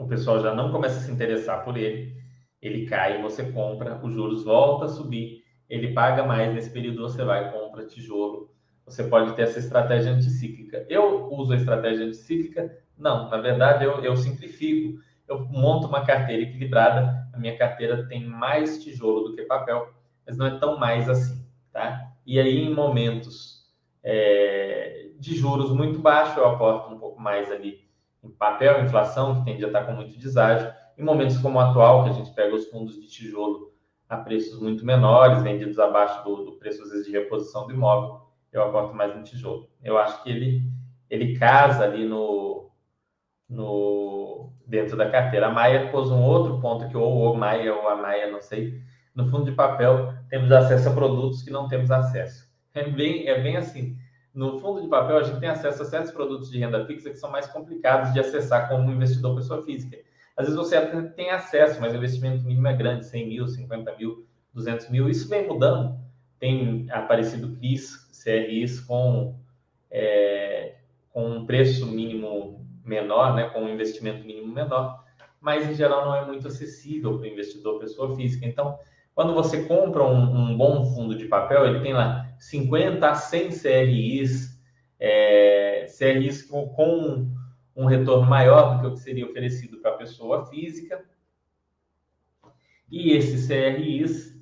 [0.00, 2.16] o pessoal já não começa a se interessar por ele,
[2.60, 7.22] ele cai, você compra, os juros voltam a subir ele paga mais nesse período, você
[7.22, 8.50] vai compra tijolo,
[8.84, 10.84] você pode ter essa estratégia anticíclica.
[10.88, 12.76] Eu uso a estratégia anticíclica?
[12.98, 14.98] Não, na verdade eu, eu simplifico.
[15.28, 17.28] Eu monto uma carteira equilibrada.
[17.32, 19.94] A minha carteira tem mais tijolo do que papel,
[20.26, 22.10] mas não é tão mais assim, tá?
[22.26, 23.70] E aí, em momentos
[24.02, 27.88] é, de juros muito baixos, eu aporto um pouco mais ali
[28.22, 30.72] em papel, inflação, que tende a estar com muito deságio.
[30.96, 33.72] Em momentos como o atual, que a gente pega os fundos de tijolo
[34.08, 38.20] a preços muito menores, vendidos abaixo do, do preço, às vezes, de reposição do imóvel,
[38.52, 39.68] eu aporto mais no tijolo.
[39.82, 40.62] Eu acho que ele,
[41.08, 42.70] ele casa ali no,
[43.48, 45.46] no dentro da carteira.
[45.46, 48.80] A Maia pôs um outro ponto que ou o Maia ou a Maia, não sei.
[49.14, 52.48] No fundo de papel, temos acesso a produtos que não temos acesso.
[52.74, 53.96] É bem, é bem assim.
[54.32, 57.16] No fundo de papel, a gente tem acesso a certos produtos de renda fixa que
[57.16, 59.98] são mais complicados de acessar como investidor pessoa física.
[60.36, 64.26] Às vezes você tem acesso, mas o investimento mínimo é grande, 100 mil, 50 mil,
[64.54, 65.08] 200 mil.
[65.08, 65.98] Isso vem mudando.
[66.38, 69.34] Tem aparecido CRIs, CRIs com,
[69.90, 70.76] é,
[71.12, 75.04] com um preço mínimo menor, né, com um investimento mínimo menor,
[75.40, 78.46] mas em geral não é muito acessível para o investidor pessoa física.
[78.46, 78.78] Então,
[79.20, 83.50] quando você compra um, um, bom fundo de papel, ele tem lá 50 a 100
[83.50, 84.58] CRIs,
[84.98, 87.30] é, CRIs com, com
[87.76, 91.04] um retorno maior do que o que seria oferecido para a pessoa física.
[92.90, 94.40] E esses CRIs,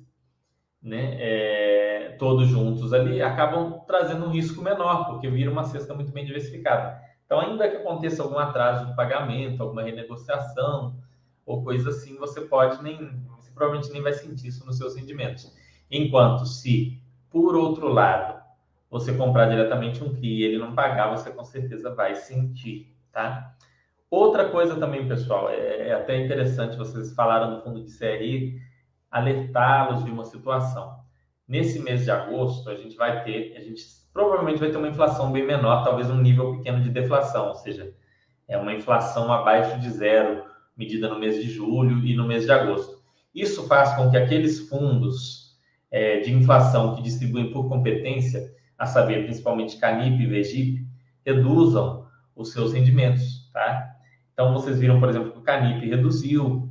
[0.81, 6.13] né, é, todos juntos ali, acabam trazendo um risco menor, porque vira uma cesta muito
[6.13, 7.01] bem diversificada.
[7.25, 10.95] Então, ainda que aconteça algum atraso de pagamento, alguma renegociação
[11.45, 12.97] ou coisa assim, você pode nem,
[13.59, 15.53] provavelmente nem vai sentir isso nos seus rendimentos.
[15.91, 16.97] Enquanto se,
[17.29, 18.39] por outro lado,
[18.89, 23.53] você comprar diretamente um CRI e ele não pagar, você com certeza vai sentir, tá?
[24.09, 28.59] Outra coisa também, pessoal, é, é até interessante, vocês falaram no fundo de CRI,
[29.11, 30.97] alertá-los de uma situação.
[31.47, 35.31] Nesse mês de agosto, a gente vai ter, a gente provavelmente vai ter uma inflação
[35.31, 37.93] bem menor, talvez um nível pequeno de deflação, ou seja,
[38.47, 40.43] é uma inflação abaixo de zero,
[40.75, 42.98] medida no mês de julho e no mês de agosto.
[43.39, 45.55] Isso faz com que aqueles fundos
[45.89, 50.85] é, de inflação que distribuem por competência, a saber, principalmente Canip e Vegip,
[51.25, 53.95] reduzam os seus rendimentos, tá?
[54.33, 56.69] Então, vocês viram, por exemplo, que o Canip reduziu.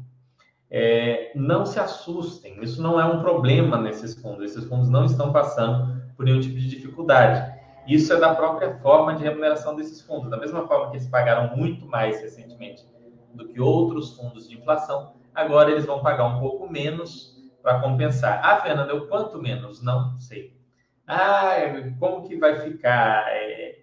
[0.71, 4.45] É, não se assustem, isso não é um problema nesses fundos.
[4.45, 7.59] Esses fundos não estão passando por nenhum tipo de dificuldade.
[7.87, 10.29] Isso é da própria forma de remuneração desses fundos.
[10.31, 12.85] Da mesma forma que eles pagaram muito mais recentemente
[13.33, 18.41] do que outros fundos de inflação, agora eles vão pagar um pouco menos para compensar.
[18.45, 19.83] Ah, Fernanda, eu quanto menos?
[19.83, 20.57] Não sei.
[21.07, 21.55] Ah,
[21.99, 23.25] como que vai ficar?
[23.29, 23.79] É,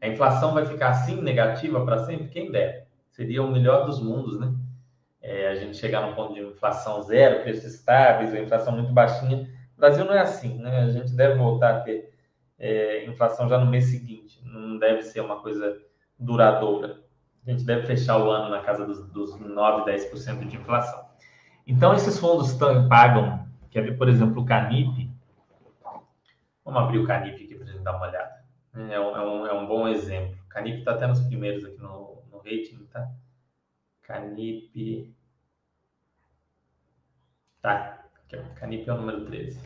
[0.00, 2.28] a inflação vai ficar assim, negativa para sempre?
[2.28, 2.86] Quem dera.
[3.10, 4.52] Seria o melhor dos mundos, né?
[5.20, 9.80] É, a gente chegar num ponto de inflação zero, preços estáveis, inflação muito baixinha, o
[9.80, 10.82] Brasil não é assim, né?
[10.82, 12.12] A gente deve voltar a ter
[12.58, 15.76] é, inflação já no mês seguinte, não deve ser uma coisa
[16.18, 17.00] duradoura.
[17.48, 21.08] A gente deve fechar o ano na casa dos, dos 9, 10% de inflação.
[21.66, 22.52] Então, esses fundos
[22.90, 25.10] pagam, quer ver, por exemplo, o Canip.
[26.62, 28.44] Vamos abrir o Canip aqui para a gente dar uma olhada.
[28.74, 30.36] É um, é um, é bom exemplo.
[30.44, 33.10] O Canip está até nos primeiros aqui no, no rating, tá?
[34.02, 35.16] Canip.
[37.62, 38.04] Tá,
[38.56, 39.58] Canip é o número 13.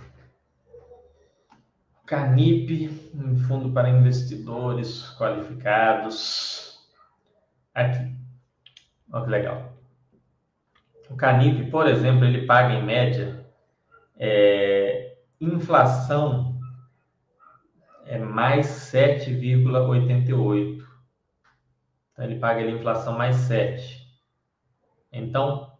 [2.06, 6.71] Canip, um fundo para investidores qualificados.
[7.74, 8.14] Aqui.
[9.12, 9.72] Olha que legal.
[11.10, 13.46] O Canip, por exemplo, ele paga em média
[14.16, 16.52] é, inflação
[18.06, 20.82] é mais 7,88.
[22.12, 24.02] Então ele paga inflação mais 7.
[25.10, 25.70] Então,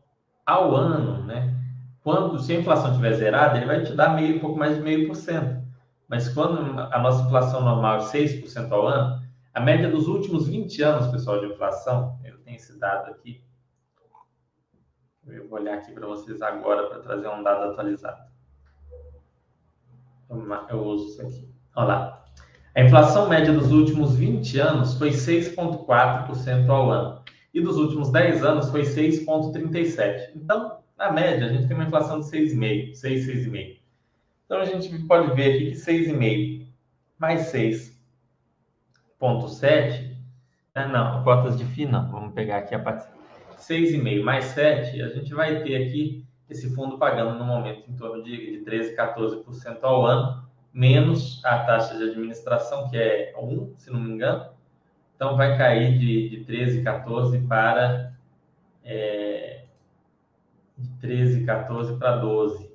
[0.44, 1.55] ao ano, né?
[2.02, 5.07] Quando, se a inflação estiver zerada, ele vai te dar meio, pouco mais de meio
[5.07, 5.62] por cento.
[6.09, 9.21] Mas quando a nossa inflação normal é 6% ao ano,
[9.55, 13.42] a média dos últimos 20 anos, pessoal, de inflação, eu tenho esse dado aqui.
[15.26, 18.32] Eu vou olhar aqui para vocês agora para trazer um dado atualizado.
[20.70, 21.48] Eu uso isso aqui.
[21.76, 22.24] Olha lá.
[22.74, 27.22] A inflação média dos últimos 20 anos foi 6,4% ao ano.
[27.53, 30.32] E dos últimos 10 anos foi 6,37%.
[30.34, 33.78] Então, na média, a gente tem uma inflação de 6,5%, 6, 6,5%.
[34.46, 36.66] Então, a gente pode ver aqui que 6,5%
[37.18, 37.53] mais
[39.23, 40.16] 6,7%,
[40.75, 40.87] né?
[40.87, 43.07] não, cotas de FII não, vamos pegar aqui a parte
[43.59, 48.23] 6,5% mais 7%, a gente vai ter aqui esse fundo pagando no momento em torno
[48.23, 50.43] de, de 13%, 14% ao ano,
[50.73, 54.51] menos a taxa de administração, que é 1, se não me engano.
[55.14, 58.12] Então, vai cair de, de 13, 14 para...
[58.85, 59.62] É,
[60.77, 62.73] de 13, 14 para 12.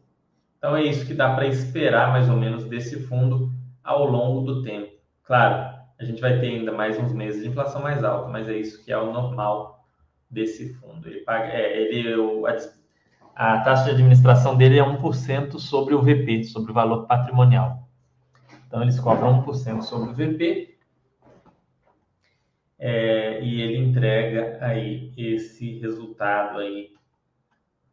[0.58, 3.52] Então é isso que dá para esperar mais ou menos desse fundo
[3.84, 4.92] ao longo do tempo.
[5.24, 8.56] Claro, a gente vai ter ainda mais uns meses de inflação mais alta, mas é
[8.56, 9.84] isso que é o normal
[10.30, 11.08] desse fundo.
[11.08, 12.14] Ele paga, é, ele,
[13.36, 17.88] a, a taxa de administração dele é 1% sobre o VP, sobre o valor patrimonial.
[18.68, 20.78] Então, eles cobram 1% sobre o VP
[22.78, 26.92] é, e ele entrega aí esse resultado aí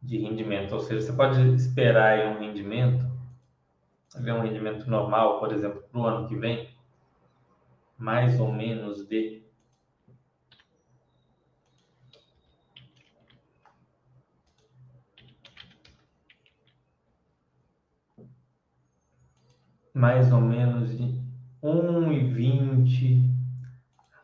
[0.01, 0.73] de rendimento.
[0.73, 3.03] Ou seja, você pode esperar aí um rendimento,
[4.15, 6.74] um rendimento normal, por exemplo, para o ano que vem,
[7.97, 9.43] mais ou menos de
[19.93, 21.21] mais ou menos de
[21.63, 23.33] 1,20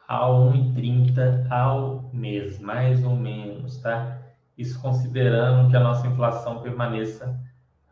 [0.08, 4.22] a 1,30 ao mês, mais ou menos, tá?
[4.58, 7.40] Isso considerando que a nossa inflação permaneça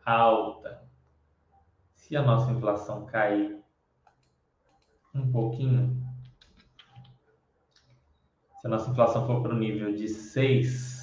[0.04, 0.82] alta.
[1.94, 3.59] Se a nossa inflação cair
[5.14, 6.00] um pouquinho,
[8.60, 11.00] se a nossa inflação for para o nível de 6,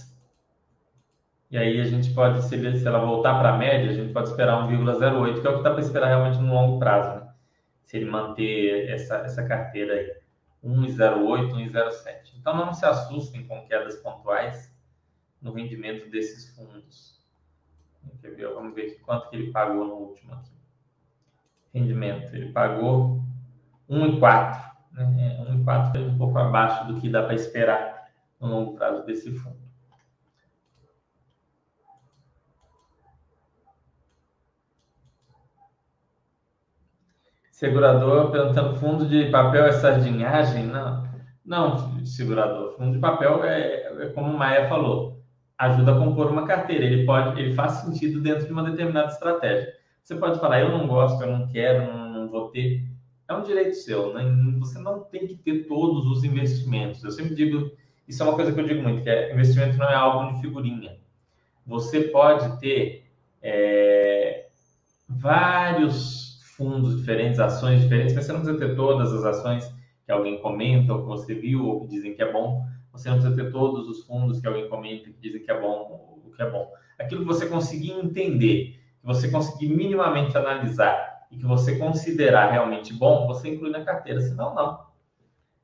[1.49, 4.67] e aí a gente pode, se, ela voltar para a média, a gente pode esperar
[4.67, 7.33] 1,08, que é o que dá para esperar realmente no longo prazo, né?
[7.85, 10.17] se ele manter essa, essa carteira aí.
[10.63, 12.33] 1,08, 1,07.
[12.37, 14.75] Então não se assustem com quedas pontuais
[15.41, 17.17] no rendimento desses fundos.
[18.53, 20.51] Vamos ver quanto que ele pagou no último aqui.
[21.73, 23.21] Rendimento, ele pagou
[23.89, 24.67] 1,4.
[24.93, 25.45] Né?
[25.49, 28.07] 1,4 é um pouco abaixo do que dá para esperar
[28.39, 29.67] no longo prazo desse fundo.
[37.51, 40.67] Segurador perguntando, fundo de papel é sardinhagem?
[40.67, 41.07] Não,
[41.43, 42.77] não, segurador.
[42.77, 45.23] Fundo de papel é, é como o Maia falou,
[45.57, 46.85] ajuda a compor uma carteira.
[46.85, 49.73] Ele pode, ele faz sentido dentro de uma determinada estratégia.
[50.03, 52.85] Você pode falar, eu não gosto, eu não quero, não, não vou ter.
[53.27, 54.13] É um direito seu.
[54.13, 54.23] Né?
[54.59, 57.03] Você não tem que ter todos os investimentos.
[57.03, 57.71] Eu sempre digo,
[58.07, 60.41] isso é uma coisa que eu digo muito, que é, investimento não é algo de
[60.41, 60.97] figurinha.
[61.65, 63.05] Você pode ter
[63.41, 64.47] é,
[65.07, 69.71] vários fundos diferentes, ações diferentes, mas você não precisa ter todas as ações
[70.05, 72.65] que alguém comenta ou que você viu ou que dizem que é bom.
[72.93, 76.21] Você não precisa ter todos os fundos que alguém comenta que dizem que é bom
[76.25, 76.71] o que é bom.
[76.97, 82.93] Aquilo que você conseguir entender, que você conseguir minimamente analisar e que você considerar realmente
[82.93, 84.21] bom, você inclui na carteira.
[84.21, 84.79] Senão, não.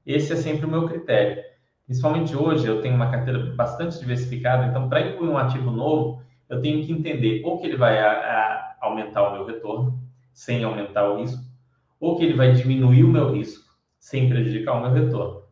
[0.05, 1.43] Esse é sempre o meu critério.
[1.85, 6.61] Principalmente hoje, eu tenho uma carteira bastante diversificada, então, para incluir um ativo novo, eu
[6.61, 9.99] tenho que entender ou que ele vai a, a aumentar o meu retorno,
[10.33, 11.41] sem aumentar o risco,
[11.99, 13.63] ou que ele vai diminuir o meu risco
[13.99, 15.43] sem prejudicar o meu retorno.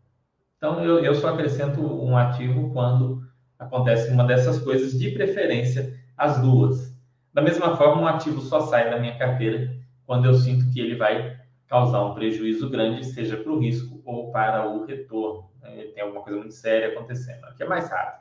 [0.57, 3.21] Então, eu, eu só acrescento um ativo quando
[3.57, 6.93] acontece uma dessas coisas, de preferência as duas.
[7.33, 9.73] Da mesma forma, um ativo só sai da minha carteira
[10.11, 14.29] quando eu sinto que ele vai causar um prejuízo grande, seja para o risco ou
[14.29, 15.49] para o retorno.
[15.63, 18.19] Ele tem alguma coisa muito séria acontecendo, aqui é mais raro.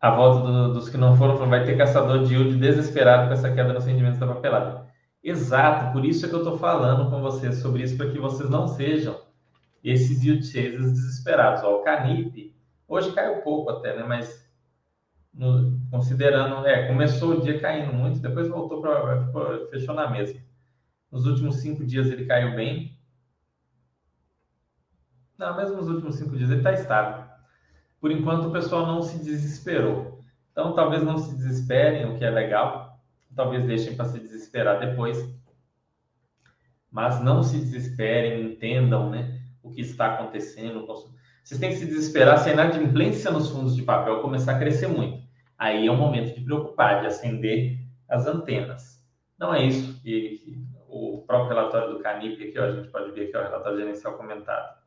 [0.00, 3.52] a volta do, dos que não foram, vai ter caçador de yield desesperado com essa
[3.52, 4.86] queda nos rendimentos da papelada.
[5.22, 8.48] Exato, por isso é que eu estou falando com vocês sobre isso, para que vocês
[8.48, 9.20] não sejam
[9.84, 11.62] esses yield chasers desesperados.
[11.62, 12.56] Ó, o Canip,
[12.88, 14.02] hoje caiu pouco até, né?
[14.02, 14.41] Mas
[15.32, 20.40] no, considerando, é, começou o dia caindo muito, depois voltou para, fechou na mesma.
[21.10, 22.98] Nos últimos cinco dias ele caiu bem.
[25.38, 27.32] Não, mesmo nos últimos cinco dias ele está estável
[28.02, 30.18] por enquanto o pessoal não se desesperou.
[30.50, 33.00] Então, talvez não se desesperem, o que é legal.
[33.34, 35.24] Talvez deixem para se desesperar depois.
[36.90, 40.84] Mas não se desesperem, entendam né, o que está acontecendo.
[41.42, 44.86] Vocês têm que se desesperar se a inadimplência nos fundos de papel começar a crescer
[44.86, 45.22] muito.
[45.58, 47.78] Aí é o momento de preocupar, de acender
[48.08, 49.04] as antenas.
[49.38, 50.00] Não é isso.
[50.04, 53.78] E, o próprio relatório do Canip aqui, ó, a gente pode ver ó, o relatório
[53.78, 54.82] gerencial comentado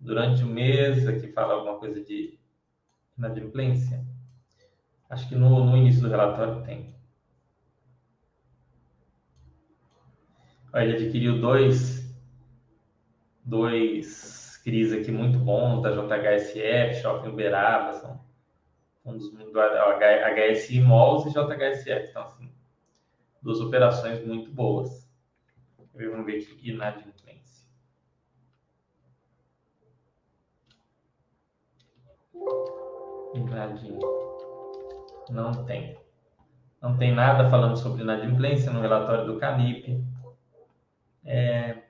[0.00, 2.38] durante o mês, aqui fala alguma coisa de
[3.16, 4.04] inadimplência.
[5.08, 6.92] Acho que no, no início do relatório tem.
[10.74, 12.10] Ele adquiriu dois,
[13.44, 18.20] dois CRIs aqui muito bons, da JHSF, Shopping Uberaba, são
[19.04, 22.10] um dos do HSI Malls e JHSF.
[22.10, 22.52] Então, assim,
[23.42, 25.10] duas operações muito boas.
[25.94, 27.66] Vamos ver aqui, inadimplência.
[33.34, 34.22] Inadimplência.
[35.30, 35.98] Não tem.
[36.80, 40.04] Não tem nada falando sobre inadimplência no relatório do CANIP.
[41.24, 41.81] É...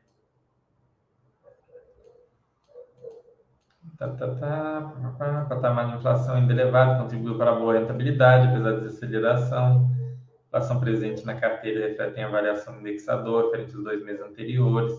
[4.02, 4.34] Tá, tá,
[5.16, 5.46] tá.
[5.48, 9.88] Patamar de inflação ainda elevado contribuiu para a boa rentabilidade, apesar da desaceleração.
[10.52, 14.92] A ação presente na carteira refletem a variação indexador referente aos dois meses anteriores.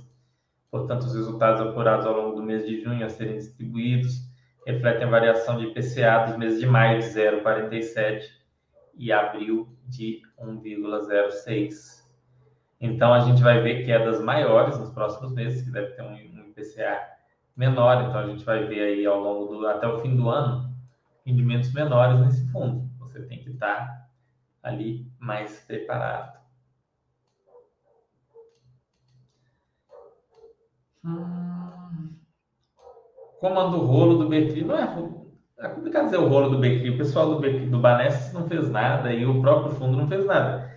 [0.71, 4.21] Portanto, os resultados apurados ao longo do mês de junho a serem distribuídos
[4.65, 8.23] refletem a variação de IPCA dos meses de maio de 0,47
[8.95, 12.03] e abril de 1,06.
[12.79, 17.12] Então, a gente vai ver quedas maiores nos próximos meses, que deve ter um IPCA
[17.55, 18.03] menor.
[18.03, 20.73] Então, a gente vai ver aí ao longo do, até o fim do ano,
[21.25, 22.89] rendimentos menores nesse fundo.
[22.99, 24.09] Você tem que estar
[24.61, 26.41] ali mais preparado.
[31.05, 32.15] Hum.
[33.39, 34.83] Comando rolo do Becri não é,
[35.59, 36.89] é complicado dizer o rolo do Becri.
[36.89, 40.71] O pessoal do, do Banestes não fez nada e o próprio fundo não fez nada.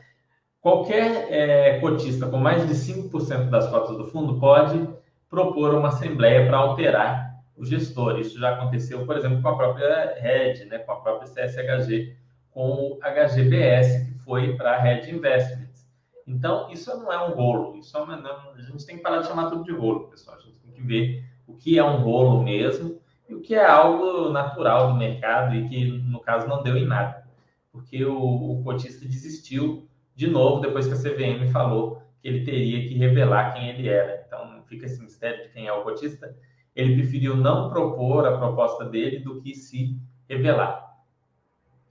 [0.60, 4.84] Qualquer é, cotista com mais de 5% das cotas do fundo pode
[5.28, 8.18] propor uma assembleia para alterar o gestor.
[8.18, 12.16] Isso já aconteceu, por exemplo, com a própria Red, né, com a própria CSHG,
[12.50, 15.86] com o HGBS, que foi para a Red Investments.
[16.26, 19.20] Então, isso não é um rolo, isso é uma, não, a gente tem que parar
[19.20, 20.36] de chamar tudo de rolo, pessoal.
[20.36, 23.64] A gente tem que ver o que é um rolo mesmo e o que é
[23.64, 27.24] algo natural do mercado e que, no caso, não deu em nada.
[27.70, 32.88] Porque o, o cotista desistiu de novo depois que a CVM falou que ele teria
[32.88, 34.24] que revelar quem ele era.
[34.26, 36.36] Então, fica esse mistério de quem é o cotista.
[36.74, 39.98] Ele preferiu não propor a proposta dele do que se
[40.28, 40.86] revelar.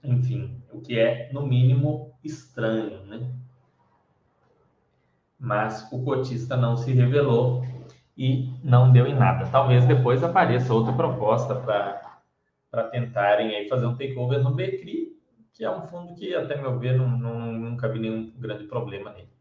[0.02, 3.32] Enfim, o que é, no mínimo, estranho, né?
[5.38, 7.64] Mas o cotista não se revelou
[8.16, 9.46] e não deu em nada.
[9.50, 15.16] Talvez depois apareça outra proposta para tentarem aí fazer um takeover no Becri,
[15.52, 19.12] que é um fundo que, até meu ver, não, não, nunca vi nenhum grande problema
[19.12, 19.35] nele.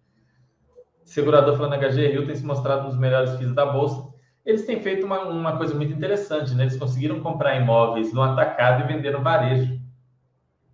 [1.05, 4.11] Segurador falando HGRU tem se mostrado um dos melhores FIIs da Bolsa.
[4.43, 6.63] Eles têm feito uma, uma coisa muito interessante, né?
[6.63, 9.79] Eles conseguiram comprar imóveis no atacado e vender no varejo,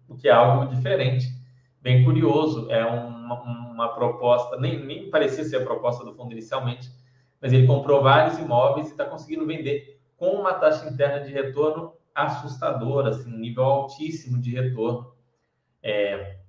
[0.08, 1.28] o que é algo diferente,
[1.82, 2.72] bem curioso.
[2.72, 6.90] É uma, uma proposta, nem, nem parecia ser a proposta do fundo inicialmente,
[7.42, 11.94] mas ele comprou vários imóveis e está conseguindo vender com uma taxa interna de retorno
[12.16, 15.12] assustadora, assim, um nível altíssimo de retorno.
[15.84, 16.41] É,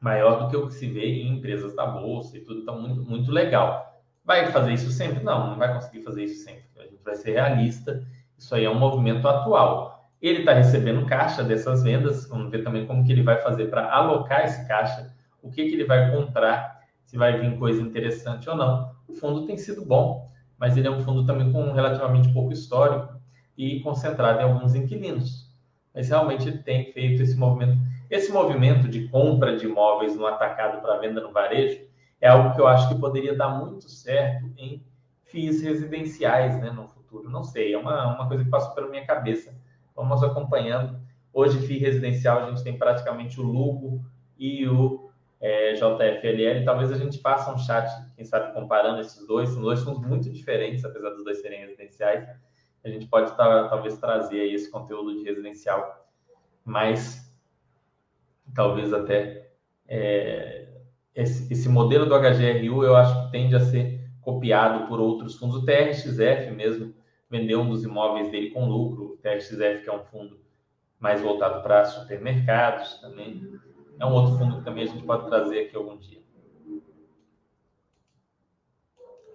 [0.00, 3.02] maior do que o que se vê em empresas da bolsa e tudo, então muito,
[3.02, 4.02] muito legal.
[4.24, 5.22] Vai fazer isso sempre?
[5.22, 6.64] Não, não vai conseguir fazer isso sempre.
[6.78, 8.02] A gente vai ser realista.
[8.38, 10.08] Isso aí é um movimento atual.
[10.20, 12.26] Ele está recebendo caixa dessas vendas.
[12.28, 15.74] Vamos ver também como que ele vai fazer para alocar esse caixa, o que, que
[15.74, 18.94] ele vai comprar, se vai vir coisa interessante ou não.
[19.08, 23.14] O fundo tem sido bom, mas ele é um fundo também com relativamente pouco histórico
[23.56, 25.50] e concentrado em alguns inquilinos.
[25.94, 27.76] Mas realmente ele tem feito esse movimento
[28.10, 31.88] esse movimento de compra de imóveis no atacado para venda no varejo
[32.20, 34.84] é algo que eu acho que poderia dar muito certo em
[35.24, 37.30] FIIs residenciais né, no futuro.
[37.30, 39.54] Não sei, é uma, uma coisa que passou pela minha cabeça.
[39.94, 41.00] Vamos acompanhando.
[41.32, 44.04] Hoje, FII residencial, a gente tem praticamente o Lugo
[44.36, 45.08] e o
[45.40, 46.64] é, JFLL.
[46.64, 49.50] Talvez a gente faça um chat, quem sabe, comparando esses dois.
[49.50, 52.28] São dois fundos muito diferentes, apesar dos dois serem residenciais.
[52.82, 56.08] A gente pode talvez trazer aí esse conteúdo de residencial
[56.64, 57.29] mais
[58.54, 59.50] talvez até
[59.86, 60.68] é,
[61.14, 65.56] esse, esse, modelo do HGRU eu acho que tende a ser copiado por outros fundos.
[65.56, 66.94] O TRXF mesmo
[67.28, 69.14] vendeu um dos imóveis dele com lucro.
[69.14, 70.40] O TRXF, que é um fundo
[70.98, 73.58] mais voltado para supermercados também.
[73.98, 76.20] É um outro fundo que também a gente pode trazer aqui algum dia.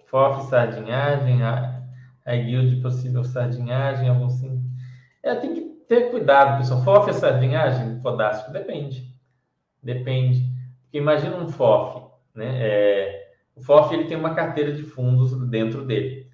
[0.06, 1.82] FOF, sardinhagem, a,
[2.24, 4.62] a guild possível sardinhagem, algum sim.
[5.22, 6.82] É, tem que ter cuidado, pessoal.
[6.82, 8.00] FOF é sardinhagem?
[8.00, 8.52] Fodástico?
[8.52, 9.14] Depende.
[9.82, 10.40] Depende.
[10.82, 12.58] Porque imagina um FOF, né?
[12.58, 16.26] É, o FOF ele tem uma carteira de fundos dentro dele.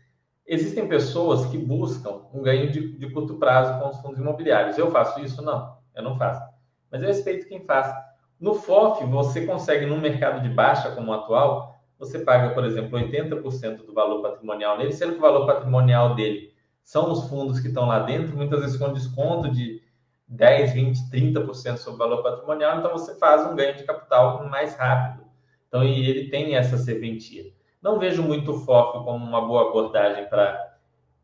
[0.46, 4.76] Existem pessoas que buscam um ganho de, de curto prazo com os fundos imobiliários.
[4.76, 5.40] Eu faço isso?
[5.40, 6.42] Não, eu não faço.
[6.90, 7.92] Mas eu respeito quem faz.
[8.40, 12.98] No FOF, você consegue, num mercado de baixa como o atual, você paga, por exemplo,
[12.98, 16.51] 80% do valor patrimonial nele, sendo que o valor patrimonial dele
[16.82, 19.82] são os fundos que estão lá dentro, muitas vezes com desconto de
[20.28, 24.74] 10, 20, 30% sobre o valor patrimonial, então você faz um ganho de capital mais
[24.76, 25.24] rápido.
[25.68, 27.44] Então, e ele tem essa serventia.
[27.80, 30.26] Não vejo muito foco como uma boa abordagem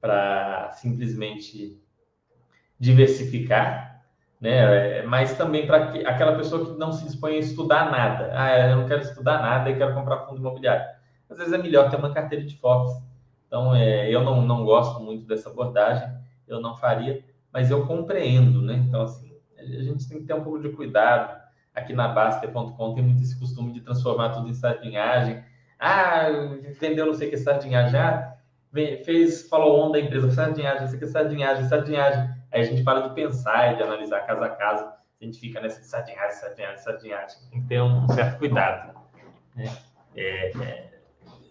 [0.01, 1.81] para simplesmente
[2.79, 4.03] diversificar,
[4.41, 5.03] né?
[5.03, 8.31] mas também para aquela pessoa que não se dispõe a estudar nada.
[8.35, 10.87] Ah, eu não quero estudar nada e quero comprar fundo imobiliário.
[11.29, 13.08] Às vezes é melhor ter uma carteira de FOFs.
[13.49, 16.09] Então, é, eu não, não gosto muito dessa abordagem,
[16.47, 18.75] eu não faria mas eu compreendo, né?
[18.75, 21.39] Então, assim, a gente tem que ter um pouco de cuidado.
[21.75, 25.43] Aqui na Baster.com tem muito esse costume de transformar tudo em sardinhagem.
[25.79, 26.29] Ah,
[26.81, 27.99] vendeu não sei o que sardinhagem.
[27.99, 28.37] Ah,
[29.05, 32.31] fez, falou on da empresa, sardinhagem, não sei o que sardinhagem, sardinhagem.
[32.53, 35.61] Aí a gente para de pensar e de analisar caso a caso a gente fica
[35.61, 37.39] nessa sardinhagem, sardinhagem, sardinhagem.
[37.51, 38.95] Tem que ter um certo cuidado.
[39.55, 39.71] Né?
[40.17, 40.91] É, é,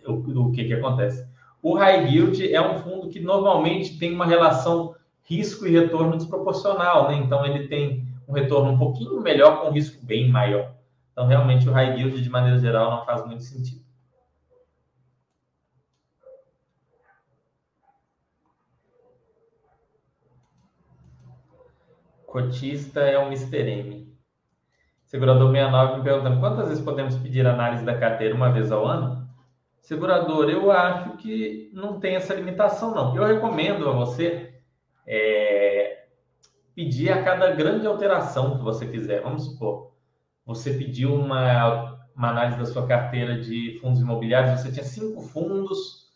[0.06, 1.28] o, o que, que acontece?
[1.68, 7.09] O high yield é um fundo que normalmente tem uma relação risco e retorno desproporcional,
[7.09, 7.18] né?
[7.18, 10.74] Então ele tem um retorno um pouquinho melhor com um risco bem maior.
[11.11, 13.82] Então realmente o high yield de maneira geral não faz muito sentido.
[22.26, 23.57] Cotista é o Mr.
[23.57, 24.18] M.
[25.03, 29.27] Segurador 69 me perguntando quantas vezes podemos pedir análise da carteira uma vez ao ano?
[29.82, 33.16] Segurador, eu acho que não tem essa limitação, não.
[33.16, 34.60] Eu recomendo a você
[35.06, 36.06] é,
[36.76, 39.22] pedir a cada grande alteração que você fizer.
[39.22, 39.94] Vamos supor,
[40.46, 46.08] você pediu uma, uma análise da sua carteira de fundos imobiliários, você tinha cinco fundos,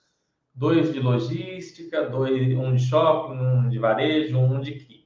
[0.53, 5.05] dois de logística, dois, um de shopping, um de varejo, um de CRI.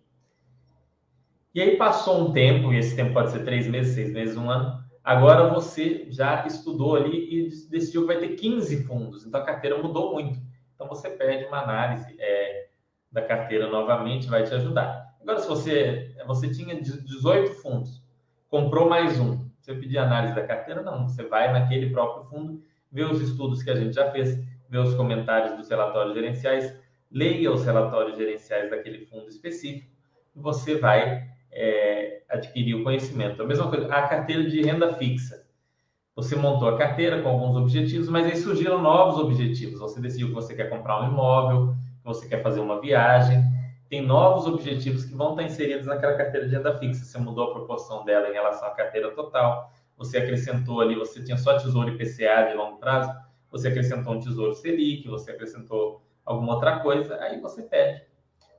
[1.54, 4.50] E aí passou um tempo, e esse tempo pode ser três meses, seis meses, um
[4.50, 4.84] ano.
[5.06, 9.24] Agora você já estudou ali e decidiu que vai ter 15 fundos.
[9.24, 10.40] Então a carteira mudou muito.
[10.74, 12.70] Então você pede uma análise é,
[13.12, 15.16] da carteira novamente, vai te ajudar.
[15.22, 18.04] Agora, se você, você tinha 18 fundos,
[18.50, 21.08] comprou mais um, você pedir análise da carteira, não.
[21.08, 24.96] Você vai naquele próprio fundo, vê os estudos que a gente já fez, vê os
[24.96, 26.76] comentários dos relatórios gerenciais,
[27.12, 29.88] leia os relatórios gerenciais daquele fundo específico
[30.36, 33.42] e você vai é, adquirir o conhecimento.
[33.42, 35.46] A mesma coisa, a carteira de renda fixa.
[36.16, 39.80] Você montou a carteira com alguns objetivos, mas aí surgiram novos objetivos.
[39.80, 43.44] Você decidiu que você quer comprar um imóvel, que você quer fazer uma viagem.
[43.90, 47.06] Tem novos objetivos que vão estar inseridos naquela carteira de renda fixa.
[47.06, 49.72] Você mudou a proporção dela em relação à carteira total.
[49.98, 53.14] Você acrescentou ali, você tinha só tesouro IPCA de longo prazo,
[53.50, 58.02] você acrescentou um tesouro Selic, você acrescentou alguma outra coisa, aí você pede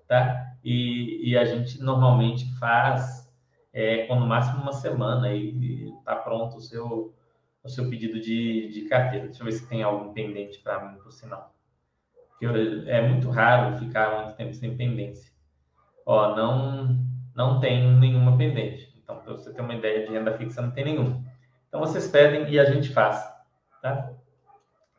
[0.06, 0.54] tá?
[0.64, 3.26] E, e a gente normalmente faz
[3.72, 7.14] é, com no máximo uma semana e está pronto o seu,
[7.62, 9.26] o seu pedido de, de carteira.
[9.26, 11.54] Deixa eu ver se tem algum pendente para mim, por sinal.
[12.30, 12.46] Porque
[12.86, 15.32] é muito raro ficar muito tempo sem pendência.
[16.04, 16.98] Ó, não,
[17.34, 18.94] não tem nenhuma pendente.
[19.02, 21.22] Então, para você ter uma ideia de renda fixa, não tem nenhuma.
[21.68, 23.22] Então, vocês pedem e a gente faz,
[23.82, 24.10] tá?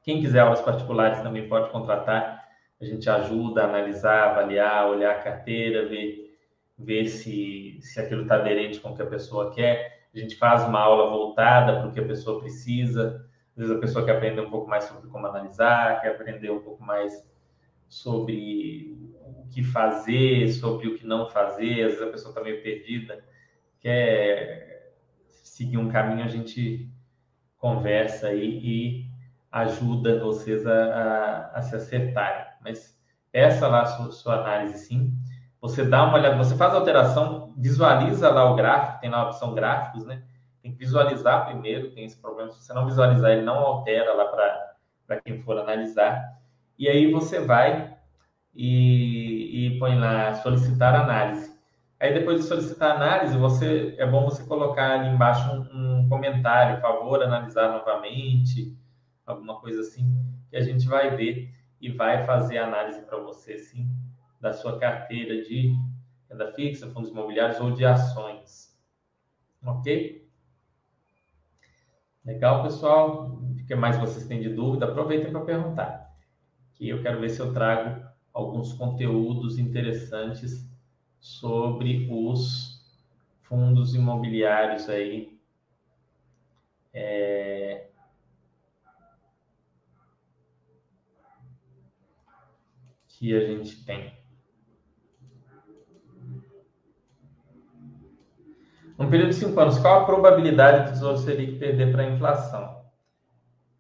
[0.04, 2.37] Quem quiser aulas particulares também pode contratar
[2.80, 6.38] a gente ajuda a analisar, avaliar, olhar a carteira, ver,
[6.78, 10.08] ver se, se aquilo está aderente com o que a pessoa quer.
[10.14, 13.28] A gente faz uma aula voltada para o que a pessoa precisa.
[13.56, 16.62] Às vezes a pessoa quer aprender um pouco mais sobre como analisar, quer aprender um
[16.62, 17.28] pouco mais
[17.88, 21.84] sobre o que fazer, sobre o que não fazer.
[21.84, 23.24] Às vezes a pessoa está meio perdida,
[23.80, 24.94] quer
[25.30, 26.88] seguir um caminho, a gente
[27.58, 29.12] conversa aí e
[29.52, 32.98] ajuda vocês a, a, a se acertarem mas
[33.32, 35.14] peça lá sua, sua, análise sim.
[35.62, 39.26] Você dá uma olhada, você faz a alteração, visualiza lá o gráfico, tem lá a
[39.26, 40.24] opção gráficos, né?
[40.62, 42.52] Tem que visualizar primeiro, tem esse problema.
[42.52, 44.26] Se você não visualizar, ele não altera lá
[45.06, 46.38] para quem for analisar.
[46.78, 47.98] E aí você vai
[48.54, 51.58] e, e põe lá solicitar análise.
[52.00, 56.80] Aí depois de solicitar análise, você é bom você colocar ali embaixo um, um comentário,
[56.80, 58.78] favor analisar novamente,
[59.26, 60.06] alguma coisa assim,
[60.50, 63.88] que a gente vai ver e vai fazer análise para você, sim,
[64.40, 65.74] da sua carteira de
[66.30, 68.78] renda fixa, fundos imobiliários ou de ações.
[69.66, 70.28] Ok?
[72.24, 73.28] Legal, pessoal?
[73.36, 74.86] O que mais vocês têm de dúvida?
[74.86, 76.14] Aproveitem para perguntar.
[76.74, 80.70] Que eu quero ver se eu trago alguns conteúdos interessantes
[81.20, 82.86] sobre os
[83.42, 85.40] fundos imobiliários aí.
[86.94, 87.87] É,
[93.18, 94.14] que a gente tem.
[99.00, 102.82] Um período de cinco anos, qual a probabilidade do Tesouro Selic perder para a inflação?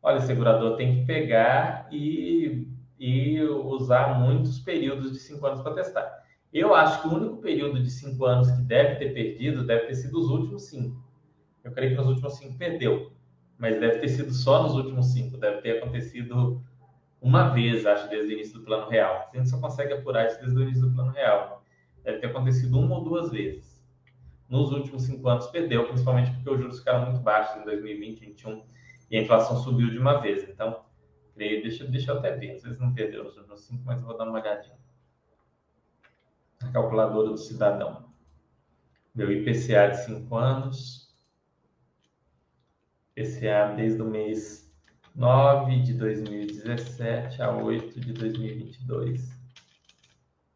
[0.01, 2.67] Olha, o segurador tem que pegar e,
[2.99, 6.23] e usar muitos períodos de cinco anos para testar.
[6.53, 9.95] Eu acho que o único período de cinco anos que deve ter perdido deve ter
[9.95, 11.03] sido os últimos cinco.
[11.63, 13.11] Eu creio que nos últimos cinco perdeu,
[13.57, 15.37] mas deve ter sido só nos últimos cinco.
[15.37, 16.63] Deve ter acontecido
[17.21, 19.29] uma vez, acho, desde o início do plano real.
[19.33, 21.63] A gente só consegue apurar isso desde o início do plano real.
[22.03, 23.77] Deve ter acontecido uma ou duas vezes.
[24.47, 28.63] Nos últimos cinco anos perdeu, principalmente porque os juros ficaram muito baixos em 2020, 2021
[29.09, 30.47] e a inflação subiu de uma vez.
[30.47, 30.85] Então,
[31.33, 32.51] creio, deixa, deixa eu até ver.
[32.51, 34.77] Às vezes não perdeu nos últimos cinco, mas eu vou dar uma olhadinha.
[36.61, 38.07] A calculadora do cidadão.
[39.13, 41.13] Meu IPCA de cinco anos.
[43.15, 44.66] IPCA desde o mês
[45.17, 49.27] 9 de 2017 a 8 de 2022.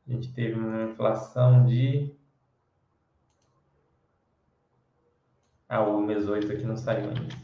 [0.08, 2.16] A gente teve uma inflação de
[5.68, 7.36] Ah, o mês 8 aqui não saiu ainda.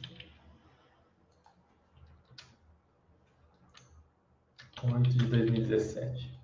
[4.84, 6.38] 8 de 2017.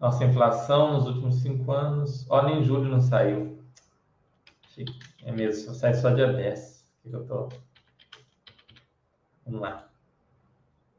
[0.00, 2.28] Nossa inflação nos últimos cinco anos.
[2.28, 3.62] Olha, em julho não saiu.
[5.22, 6.84] É mesmo, sai só dia 10.
[7.04, 7.65] O que eu tô.
[9.46, 9.88] Vamos lá.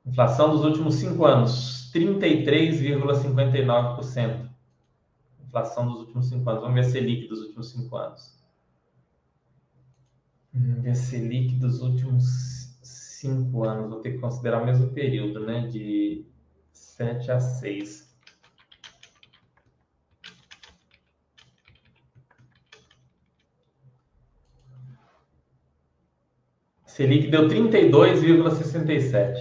[0.06, 4.48] Inflação dos últimos cinco anos, 33,59%.
[5.46, 6.62] Inflação dos últimos cinco anos.
[6.62, 8.42] Vamos ver a Selic dos últimos cinco anos.
[10.54, 12.24] Vamos ver a Selic dos últimos
[12.82, 13.90] cinco anos.
[13.90, 15.68] Vou ter que considerar o mesmo período, né?
[15.68, 16.26] De
[16.72, 18.07] 7 a 6.
[26.98, 29.36] Selic deu 32,67.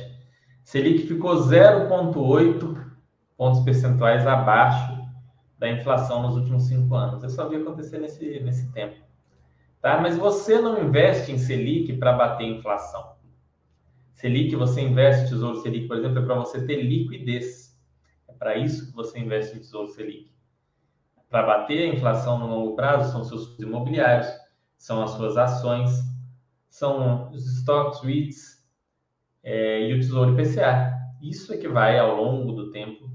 [0.62, 2.86] Selic ficou 0,8
[3.34, 4.94] pontos percentuais abaixo
[5.58, 7.22] da inflação nos últimos cinco anos.
[7.22, 8.96] Eu só vi acontecer nesse, nesse tempo.
[9.80, 9.98] Tá?
[9.98, 13.12] Mas você não investe em Selic para bater inflação.
[14.12, 17.74] Selic, você investe Tesouro Selic, por exemplo, é para você ter liquidez.
[18.28, 20.30] É para isso que você investe em Tesouro Selic.
[21.30, 24.28] Para bater a inflação no longo prazo, são seus imobiliários,
[24.76, 26.14] são as suas ações,
[26.76, 28.62] são os stocks, REITs
[29.42, 30.94] é, e o Tesouro IPCA.
[31.22, 33.10] Isso é que vai, ao longo do tempo,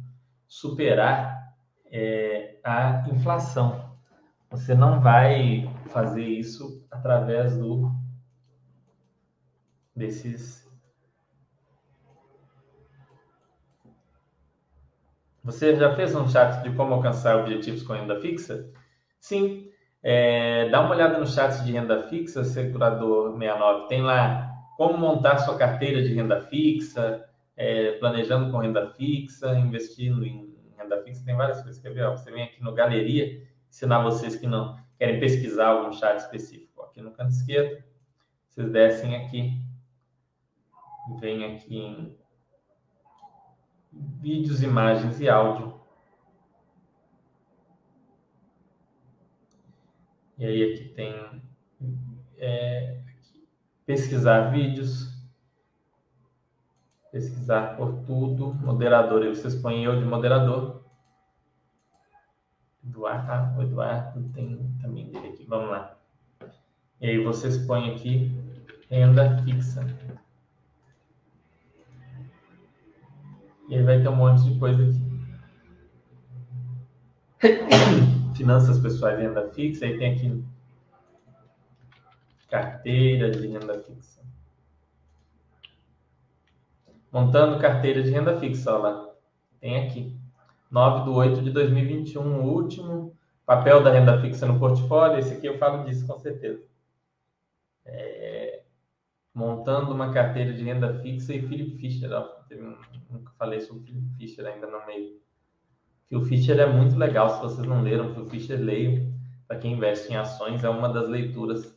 [0.48, 1.54] superar
[1.86, 3.96] é, a inflação.
[4.50, 7.92] Você não vai fazer isso através do
[9.96, 10.68] desses.
[15.44, 18.72] Você já fez um chat de como alcançar objetivos com renda fixa?
[19.20, 19.72] Sim,
[20.04, 23.88] é, dá uma olhada no chat de renda fixa, Segurador 69.
[23.88, 27.24] Tem lá como montar sua carteira de renda fixa,
[27.56, 31.24] é, planejando com renda fixa, investindo em renda fixa.
[31.24, 31.82] Tem várias coisas.
[31.82, 32.10] Quer ver?
[32.10, 36.82] Você vem aqui no Galeria, ensinar vocês que não querem pesquisar algum chat específico.
[36.82, 37.84] Aqui no canto esquerdo,
[38.48, 39.62] vocês descem aqui,
[41.20, 42.18] vem aqui em
[44.20, 45.81] vídeos, imagens e áudio.
[50.42, 51.14] E aí aqui tem
[52.40, 53.00] é,
[53.86, 55.14] pesquisar vídeos,
[57.12, 60.82] pesquisar por tudo, moderador, aí vocês põem eu de moderador.
[62.84, 65.96] Eduardo, ah, o Eduardo tem também dele aqui, vamos lá.
[67.00, 68.32] E aí vocês põem aqui
[68.90, 69.86] renda fixa.
[73.70, 75.02] E aí vai ter um monte de coisa aqui.
[78.42, 80.44] finanças pessoais e renda fixa, aí tem aqui
[82.50, 84.20] carteira de renda fixa.
[87.12, 89.14] Montando carteira de renda fixa, olha lá.
[89.60, 90.18] Tem aqui.
[90.70, 93.16] 9 de 8 de 2021, o último.
[93.46, 95.20] Papel da renda fixa no portfólio.
[95.20, 96.64] Esse aqui eu falo disso com certeza.
[97.86, 98.64] É...
[99.34, 102.12] Montando uma carteira de renda fixa e Philip Fischer.
[102.12, 102.28] Ó,
[103.10, 105.22] nunca falei sobre Philip Fischer ainda no meio.
[106.12, 107.30] Phil Fisher é muito legal.
[107.30, 109.14] Se vocês não leram, Phil Fisher, leiam.
[109.48, 111.74] Para quem investe em ações, é uma das leituras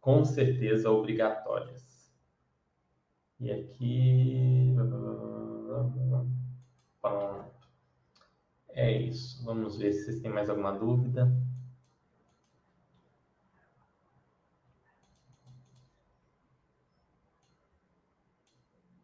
[0.00, 2.10] com certeza obrigatórias.
[3.38, 4.74] E aqui.
[8.70, 9.44] É isso.
[9.44, 11.30] Vamos ver se vocês têm mais alguma dúvida.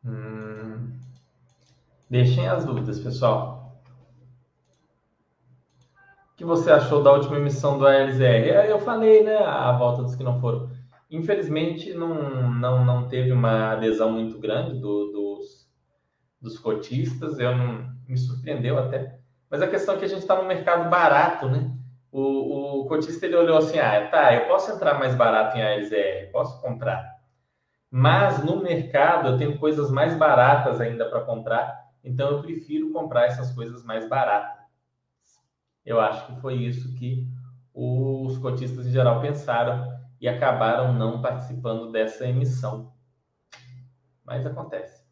[0.02, 0.98] Hum.
[2.08, 3.61] Deixem as dúvidas, pessoal
[6.42, 8.66] que você achou da última emissão do ALZR?
[8.68, 10.68] Eu falei, né, a volta dos que não foram.
[11.08, 15.70] Infelizmente, não, não, não teve uma adesão muito grande do, dos,
[16.40, 19.20] dos cotistas, eu não, me surpreendeu até.
[19.48, 21.70] Mas a questão é que a gente está no mercado barato, né?
[22.10, 26.32] O, o cotista ele olhou assim: ah, tá, eu posso entrar mais barato em ALZR,
[26.32, 27.20] posso comprar.
[27.88, 31.72] Mas no mercado eu tenho coisas mais baratas ainda para comprar,
[32.02, 34.61] então eu prefiro comprar essas coisas mais baratas.
[35.84, 37.26] Eu acho que foi isso que
[37.74, 42.92] os cotistas em geral pensaram e acabaram não participando dessa emissão.
[44.24, 45.02] Mas acontece.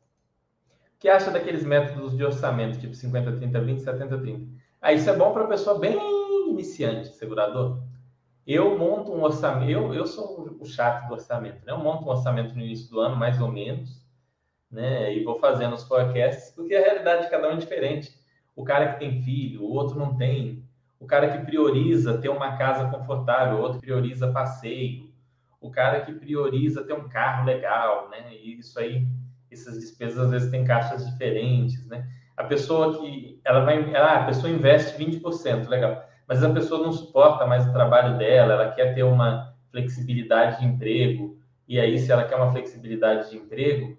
[0.95, 4.47] O que acha daqueles métodos de orçamento, tipo 50, 30, 20, 70, 30?
[4.81, 5.99] Ah, isso é bom para pessoa bem
[6.51, 7.83] iniciante, segurador.
[8.47, 11.73] Eu monto um orçamento, eu, eu sou o chato do orçamento, né?
[11.73, 14.05] Eu monto um orçamento no início do ano, mais ou menos,
[14.71, 15.13] né?
[15.15, 18.20] E vou fazendo os forecasts, porque a realidade de cada um é diferente
[18.61, 20.63] o cara que tem filho, o outro não tem,
[20.99, 25.11] o cara que prioriza ter uma casa confortável, o outro prioriza passeio,
[25.59, 28.35] o cara que prioriza ter um carro legal, né?
[28.35, 29.07] E isso aí,
[29.51, 32.07] essas despesas às vezes têm caixas diferentes, né?
[32.37, 36.05] A pessoa que ela vai, ela, a pessoa investe 20%, legal.
[36.29, 40.67] Mas a pessoa não suporta mais o trabalho dela, ela quer ter uma flexibilidade de
[40.67, 43.99] emprego, e aí se ela quer uma flexibilidade de emprego,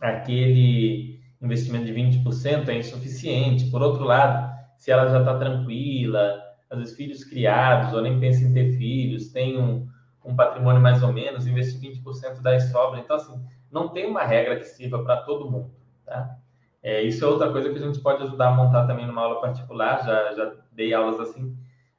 [0.00, 1.11] aquele
[1.42, 3.70] investimento de 20% é insuficiente.
[3.70, 8.44] Por outro lado, se ela já está tranquila, às vezes filhos criados, ou nem pensa
[8.44, 9.88] em ter filhos, tem um,
[10.24, 13.00] um patrimônio mais ou menos, investir 20% da sobra.
[13.00, 13.40] Então, assim,
[13.70, 15.70] não tem uma regra que sirva para todo mundo,
[16.04, 16.36] tá?
[16.82, 19.40] É, isso é outra coisa que a gente pode ajudar a montar também numa aula
[19.40, 21.56] particular, já, já dei aulas assim,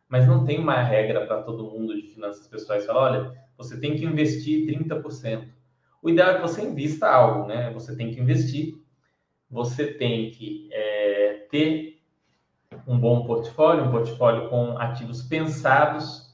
[0.10, 2.86] mas não tem uma regra para todo mundo de finanças pessoais.
[2.86, 5.48] Fala, olha, você tem que investir 30%.
[6.02, 7.72] O ideal é que você invista algo, né?
[7.72, 8.76] Você tem que investir,
[9.54, 12.02] você tem que é, ter
[12.88, 16.34] um bom portfólio, um portfólio com ativos pensados,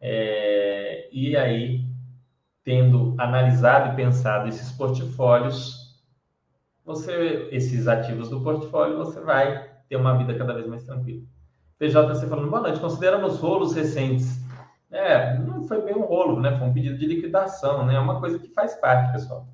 [0.00, 1.86] é, e aí,
[2.62, 5.98] tendo analisado e pensado esses portfólios,
[6.84, 11.22] você, esses ativos do portfólio, você vai ter uma vida cada vez mais tranquila.
[11.78, 14.38] PJC falando, boa noite, considerando os rolos recentes.
[14.90, 16.58] É, não foi bem um rolo, né?
[16.58, 17.94] Foi um pedido de liquidação, né?
[17.94, 19.46] É uma coisa que faz parte, pessoal.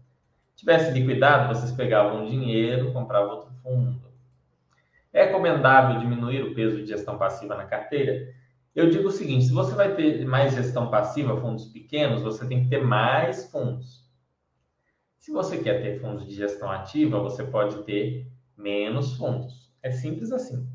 [0.57, 4.01] Tivesse liquidado, vocês pegavam dinheiro, compravam outro fundo.
[5.13, 8.33] É recomendável diminuir o peso de gestão passiva na carteira?
[8.75, 12.65] Eu digo o seguinte: se você vai ter mais gestão passiva, fundos pequenos, você tem
[12.65, 14.05] que ter mais fundos.
[15.19, 19.73] Se você quer ter fundos de gestão ativa, você pode ter menos fundos.
[19.83, 20.69] É simples assim.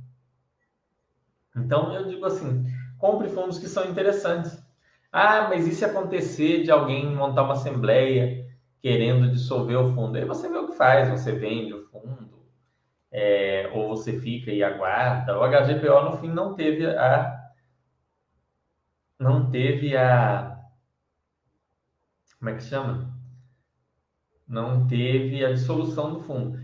[1.55, 2.65] Então, eu digo assim:
[2.97, 4.63] compre fundos que são interessantes.
[5.11, 8.48] Ah, mas e se acontecer de alguém montar uma assembleia
[8.81, 10.17] querendo dissolver o fundo?
[10.17, 12.43] Aí você vê o que faz, você vende o fundo,
[13.11, 15.37] é, ou você fica e aguarda.
[15.37, 17.39] O HGPO, no fim, não teve a
[19.19, 20.57] não teve a.
[22.39, 23.13] Como é que chama?
[24.47, 26.57] Não teve a dissolução do fundo.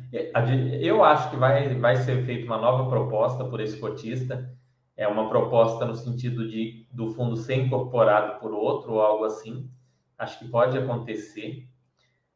[0.82, 4.50] Eu acho que vai, vai ser feita uma nova proposta por esse cotista.
[4.96, 9.70] É uma proposta no sentido de do fundo ser incorporado por outro ou algo assim.
[10.18, 11.68] Acho que pode acontecer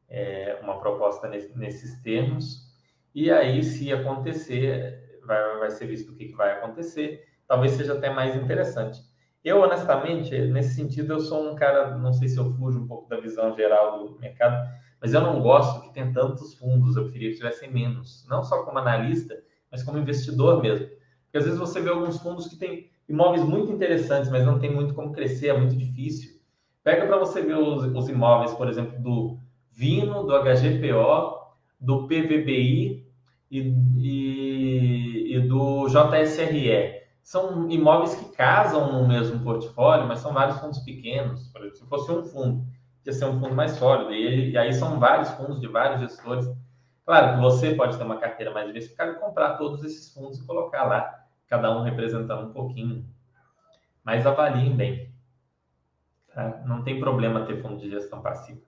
[0.09, 2.67] é, uma proposta nesse, nesses termos.
[3.13, 7.23] E aí, se acontecer, vai, vai ser visto o que, que vai acontecer.
[7.47, 8.99] Talvez seja até mais interessante.
[9.43, 13.07] Eu, honestamente, nesse sentido, eu sou um cara, não sei se eu fujo um pouco
[13.09, 14.69] da visão geral do mercado,
[15.01, 18.63] mas eu não gosto que tenha tantos fundos, eu queria que tivessem menos, não só
[18.63, 19.41] como analista,
[19.71, 20.87] mas como investidor mesmo.
[20.87, 24.73] Porque às vezes você vê alguns fundos que têm imóveis muito interessantes, mas não tem
[24.73, 26.39] muito como crescer, é muito difícil.
[26.83, 29.39] Pega para você ver os, os, imóveis, por exemplo, do
[29.79, 31.39] Vino, do HGPO,
[31.79, 33.07] do PVBI
[33.49, 33.59] e,
[33.97, 40.79] e, e do JSRE são imóveis que casam no mesmo portfólio, mas são vários fundos
[40.79, 41.47] pequenos.
[41.47, 42.65] Por exemplo, se fosse um fundo,
[43.05, 44.11] ia ser um fundo mais sólido.
[44.13, 46.45] E, e aí são vários fundos de vários gestores.
[47.05, 50.45] Claro que você pode ter uma carteira mais diversificada e comprar todos esses fundos e
[50.45, 53.05] colocar lá, cada um representando um pouquinho.
[54.03, 55.09] Mas avaliem bem.
[56.35, 56.61] Tá?
[56.65, 58.67] Não tem problema ter fundo de gestão passiva.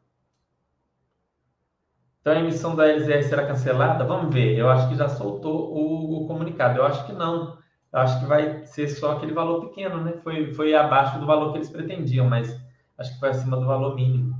[2.22, 4.06] Então a emissão da LZR será cancelada?
[4.06, 4.56] Vamos ver.
[4.58, 6.78] Eu acho que já soltou o, o comunicado.
[6.78, 7.58] Eu acho que não
[7.92, 10.14] acho que vai ser só aquele valor pequeno, né?
[10.24, 12.58] Foi, foi abaixo do valor que eles pretendiam, mas
[12.98, 14.40] acho que foi acima do valor mínimo.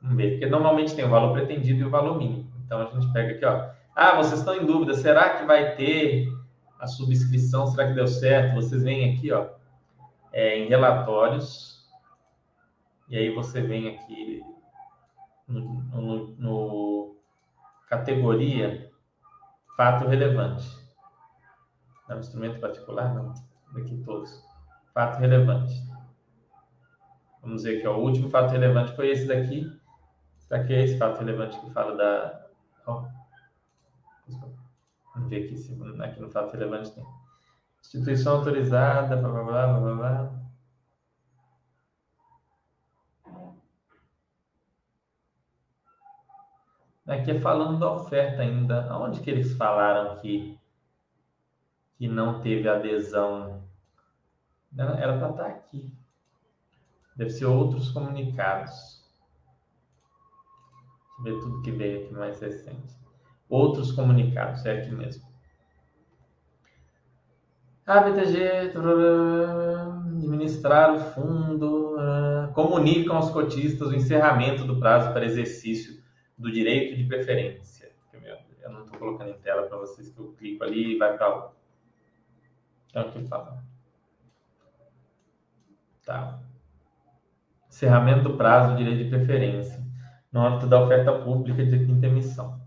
[0.00, 2.50] Vamos ver, porque normalmente tem o valor pretendido e o valor mínimo.
[2.64, 3.70] Então a gente pega aqui, ó.
[3.94, 6.28] Ah, vocês estão em dúvida, será que vai ter
[6.80, 7.66] a subscrição?
[7.66, 8.54] Será que deu certo?
[8.54, 9.46] Vocês vêm aqui, ó,
[10.32, 11.86] é, em relatórios,
[13.08, 14.42] e aí você vem aqui
[15.48, 17.16] no, no, no
[17.88, 18.90] categoria
[19.76, 20.66] fato relevante.
[22.08, 23.14] É um instrumento particular?
[23.14, 23.32] Não.
[23.74, 24.42] Daqui todos.
[24.92, 25.74] Fato relevante.
[27.42, 27.96] Vamos ver aqui, ó.
[27.96, 29.70] o último fato relevante foi esse daqui.
[30.38, 32.46] Será que é esse fato relevante que fala da.
[35.14, 35.72] Vamos ver aqui se
[36.02, 37.04] aqui no fato relevante tem.
[37.80, 40.47] Instituição autorizada, blá blá blá blá blá.
[47.08, 48.86] Aqui é falando da oferta ainda.
[48.90, 50.58] Aonde que eles falaram que
[51.96, 53.64] que não teve adesão.
[54.76, 55.92] Era para estar tá aqui.
[57.16, 59.02] Deve ser outros comunicados.
[61.18, 62.96] Deixa eu ver tudo que veio aqui mais recente.
[63.48, 65.26] Outros comunicados, é aqui mesmo.
[67.84, 68.70] A BTG
[70.18, 75.98] administrar o fundo, uh, comunicam aos cotistas o encerramento do prazo para exercício
[76.38, 77.92] do direito de preferência.
[78.62, 81.34] Eu não estou colocando em tela para vocês que eu clico ali e vai para
[81.34, 81.56] outro.
[82.94, 83.64] É o que fala.
[86.04, 86.38] Tá.
[87.68, 89.82] Encerramento do prazo de direito de preferência
[90.30, 92.60] no âmbito da oferta pública de quinta emissão.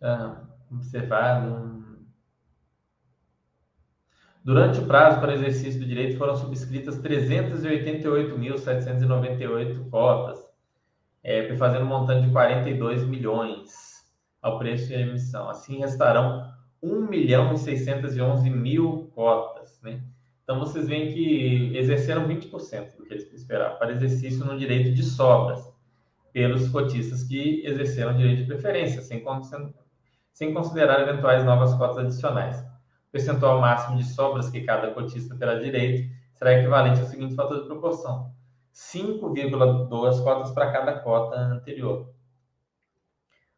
[0.00, 1.68] Ah, observado.
[4.42, 10.49] Durante o prazo para exercício do direito foram subscritas 388.798 cotas,
[11.22, 13.70] é, fazendo um montante de 42 milhões
[14.40, 15.48] ao preço de emissão.
[15.48, 16.50] Assim restarão
[16.82, 19.80] 1 milhão e 611 mil cotas.
[19.82, 20.02] Né?
[20.42, 25.02] Então vocês veem que exerceram 20% do que eles esperavam para exercício no direito de
[25.02, 25.70] sobras
[26.32, 29.22] pelos cotistas que exerceram direito de preferência, sem,
[30.32, 32.60] sem considerar eventuais novas cotas adicionais.
[32.60, 37.60] O percentual máximo de sobras que cada cotista terá direito será equivalente ao seguinte fator
[37.60, 38.32] de proporção:
[38.80, 42.12] 5,2 cotas para cada cota anterior.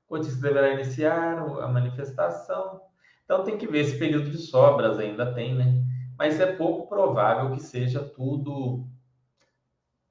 [0.04, 2.82] O cotista deverá iniciar a manifestação.
[3.24, 5.80] Então tem que ver esse período de sobras ainda tem, né?
[6.18, 8.84] Mas é pouco provável que seja tudo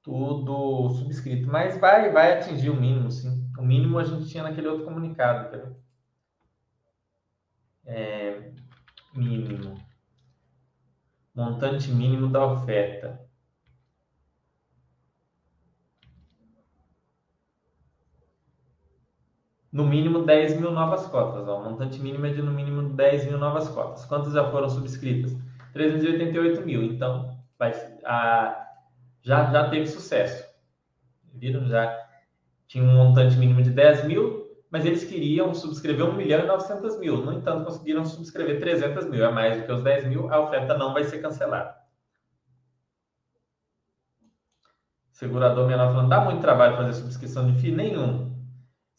[0.02, 3.48] tudo subscrito, mas vai vai atingir o mínimo, sim.
[3.56, 5.76] O mínimo a gente tinha naquele outro comunicado, ver?
[7.84, 8.50] É,
[9.14, 9.74] mínimo.
[11.34, 13.21] Montante mínimo da oferta.
[19.72, 21.48] No mínimo 10 mil novas cotas.
[21.48, 24.04] O montante mínimo é de no mínimo 10 mil novas cotas.
[24.04, 25.34] Quantas já foram subscritas?
[25.72, 26.82] 388 mil.
[26.82, 27.72] Então, vai,
[28.04, 28.68] a,
[29.22, 30.46] já, já teve sucesso.
[31.34, 31.66] Viram?
[31.68, 31.98] Já
[32.66, 36.98] tinha um montante mínimo de 10 mil, mas eles queriam subscrever 1 milhão e 900
[36.98, 37.24] mil.
[37.24, 39.24] No entanto, conseguiram subscrever 300 mil.
[39.24, 41.74] É mais do que os 10 mil, a oferta não vai ser cancelada.
[45.12, 47.72] Segurador menor falando, dá muito trabalho fazer subscrição de FII?
[47.72, 48.31] Nenhum.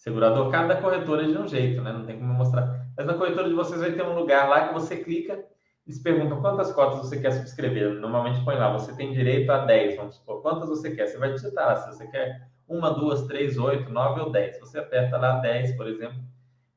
[0.03, 1.93] Segurador, cada corretora é de um jeito, né?
[1.93, 2.87] Não tem como mostrar.
[2.97, 5.41] Mas na corretora de vocês vai ter um lugar lá que você clica
[5.85, 7.93] eles perguntam quantas cotas você quer subscrever.
[7.99, 10.41] Normalmente põe lá, você tem direito a 10, vamos supor.
[10.41, 11.07] Quantas você quer?
[11.07, 14.57] Você vai digitar lá, se você quer uma, duas, três, oito, nove ou dez.
[14.59, 16.17] Você aperta lá 10, por exemplo,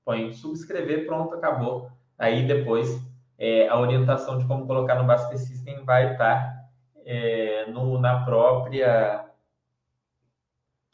[0.04, 1.88] põe subscrever, pronto, acabou.
[2.18, 3.00] Aí depois
[3.38, 6.66] é, a orientação de como colocar no Baster System vai estar
[7.04, 9.24] é, no, na própria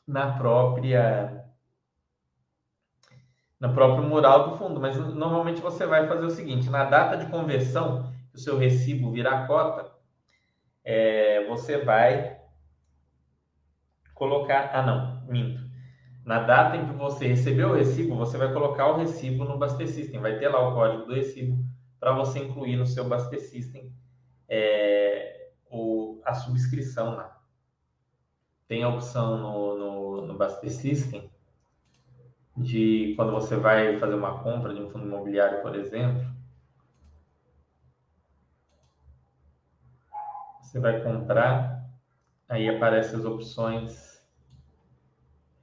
[0.07, 1.42] na própria
[3.63, 7.31] no próprio mural do fundo, mas normalmente você vai fazer o seguinte: na data de
[7.31, 9.89] conversão, o seu recibo virar cota,
[10.83, 12.41] é, você vai
[14.15, 14.71] colocar.
[14.75, 15.63] Ah, não, minto.
[16.25, 19.89] Na data em que você recebeu o recibo, você vai colocar o recibo no Baster
[19.89, 20.21] System.
[20.21, 21.65] Vai ter lá o código do recibo
[22.01, 23.93] para você incluir no seu Baster System
[24.49, 27.41] é, o, a subscrição lá.
[28.67, 31.31] Tem a opção no, no, no Baster System
[32.57, 36.27] de quando você vai fazer uma compra de um fundo imobiliário, por exemplo,
[40.61, 41.85] você vai comprar,
[42.49, 44.23] aí aparecem as opções.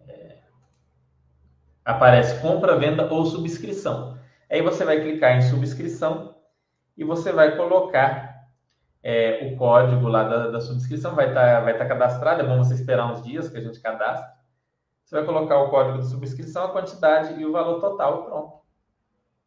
[0.08, 0.38] É,
[1.84, 4.18] aparece compra, venda ou subscrição.
[4.50, 6.36] Aí você vai clicar em subscrição
[6.98, 8.48] e você vai colocar
[9.02, 12.58] é, o código lá da, da subscrição, vai estar tá, vai tá cadastrado, é bom
[12.58, 14.39] você esperar uns dias que a gente cadastre.
[15.10, 18.60] Você vai colocar o código de subscrição, a quantidade e o valor total pronto.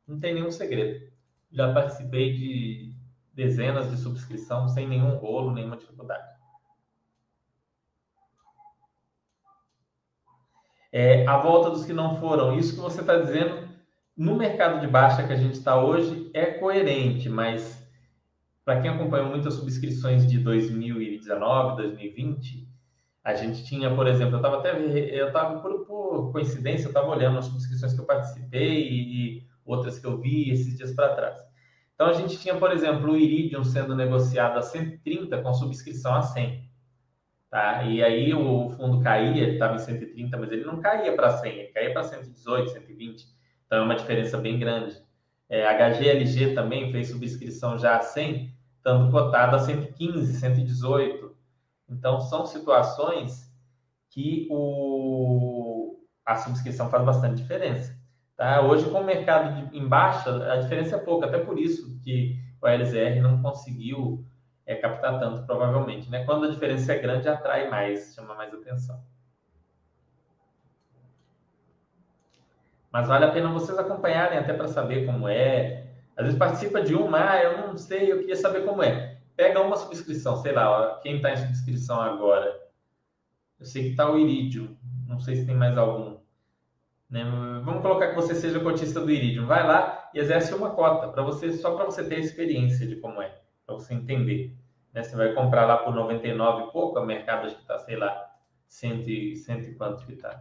[0.08, 1.08] Não tem nenhum segredo.
[1.52, 2.96] Já participei de
[3.32, 6.26] dezenas de subscrição sem nenhum rolo, nenhuma dificuldade.
[10.90, 13.68] É, a volta dos que não foram, isso que você está dizendo,
[14.16, 17.88] no mercado de baixa que a gente está hoje, é coerente, mas
[18.64, 22.71] para quem acompanhou muitas subscrições de 2019, 2020,
[23.24, 27.08] a gente tinha, por exemplo, eu estava até, eu estava por, por, coincidência, eu estava
[27.08, 31.40] olhando as subscrições que eu participei e, outras que eu vi esses dias para trás.
[31.94, 36.22] Então a gente tinha, por exemplo, o Iridium sendo negociado a 130 com subscrição a
[36.22, 36.68] 100.
[37.48, 37.84] Tá?
[37.84, 41.52] E aí o fundo caía, ele estava em 130, mas ele não caía para 100,
[41.52, 43.26] ele caía para 118, 120.
[43.66, 45.00] Então é uma diferença bem grande.
[45.48, 51.36] É, HGLG também fez subscrição já a 100, estando cotado a 115, 118.
[51.92, 53.52] Então, são situações
[54.08, 57.94] que o, a subscrição faz bastante diferença.
[58.36, 58.62] Tá?
[58.62, 62.36] Hoje, com o mercado de, em baixa, a diferença é pouca, até por isso que
[62.60, 64.24] o LZR não conseguiu
[64.66, 66.10] é, captar tanto, provavelmente.
[66.10, 66.24] Né?
[66.24, 69.02] Quando a diferença é grande, atrai mais, chama mais atenção.
[72.90, 75.86] Mas vale a pena vocês acompanharem até para saber como é.
[76.14, 79.60] Às vezes participa de uma, ah, eu não sei, eu queria saber como é pega
[79.60, 82.60] uma subscrição, sei lá, quem está em subscrição agora.
[83.58, 84.76] Eu sei que está o Iridium,
[85.06, 86.18] não sei se tem mais algum.
[87.08, 87.24] Né?
[87.64, 89.46] Vamos colocar que você seja cotista do Iridium.
[89.46, 92.96] Vai lá e exerce uma cota para você, só para você ter a experiência de
[92.96, 94.56] como é, para você entender.
[94.92, 95.02] Né?
[95.02, 98.30] Você vai comprar lá por 99 e pouco, a mercado acho que está, sei lá,
[98.66, 100.40] cento e, cento e quanto que está.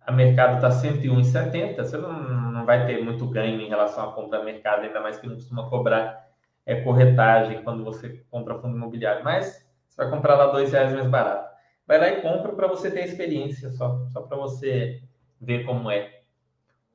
[0.00, 2.12] A mercado está 101,70, você não,
[2.50, 5.68] não vai ter muito ganho em relação à compra mercado, ainda mais que não costuma
[5.68, 6.29] cobrar
[6.70, 11.08] é, corretagem quando você compra fundo imobiliário, mas você vai comprar lá dois reais mais
[11.08, 11.50] barato.
[11.86, 15.02] Vai lá e compra para você ter experiência, só, só para você
[15.40, 16.20] ver como é.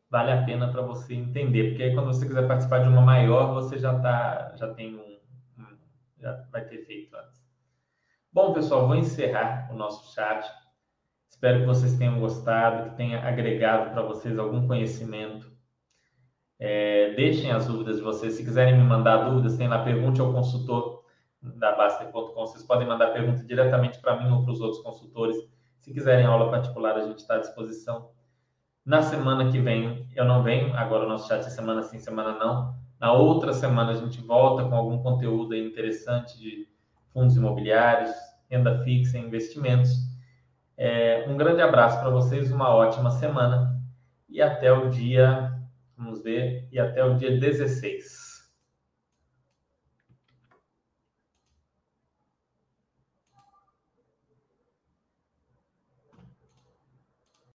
[0.09, 3.53] Vale a pena para você entender, porque aí quando você quiser participar de uma maior,
[3.53, 5.19] você já tá, já tem um,
[5.59, 5.78] um
[6.21, 7.43] já vai ter feito antes.
[8.32, 10.49] Bom, pessoal, vou encerrar o nosso chat.
[11.30, 15.51] Espero que vocês tenham gostado, que tenha agregado para vocês algum conhecimento.
[16.60, 18.34] É, deixem as dúvidas de vocês.
[18.34, 21.03] Se quiserem me mandar dúvidas, tem lá pergunte ao consultor
[21.41, 22.34] da Baster.com.
[22.34, 25.38] Vocês podem mandar pergunta diretamente para mim ou para os outros consultores.
[25.80, 28.10] Se quiserem aula particular, a gente está à disposição.
[28.86, 32.38] Na semana que vem, eu não venho, agora o nosso chat é semana sim, semana
[32.38, 32.76] não.
[32.99, 36.68] Na outra semana, a gente volta com algum conteúdo interessante de
[37.12, 38.12] fundos imobiliários,
[38.49, 39.91] renda fixa, investimentos.
[40.78, 43.82] É, um grande abraço para vocês, uma ótima semana
[44.30, 45.55] e até o dia,
[46.26, 48.24] ver, e até o dia 16.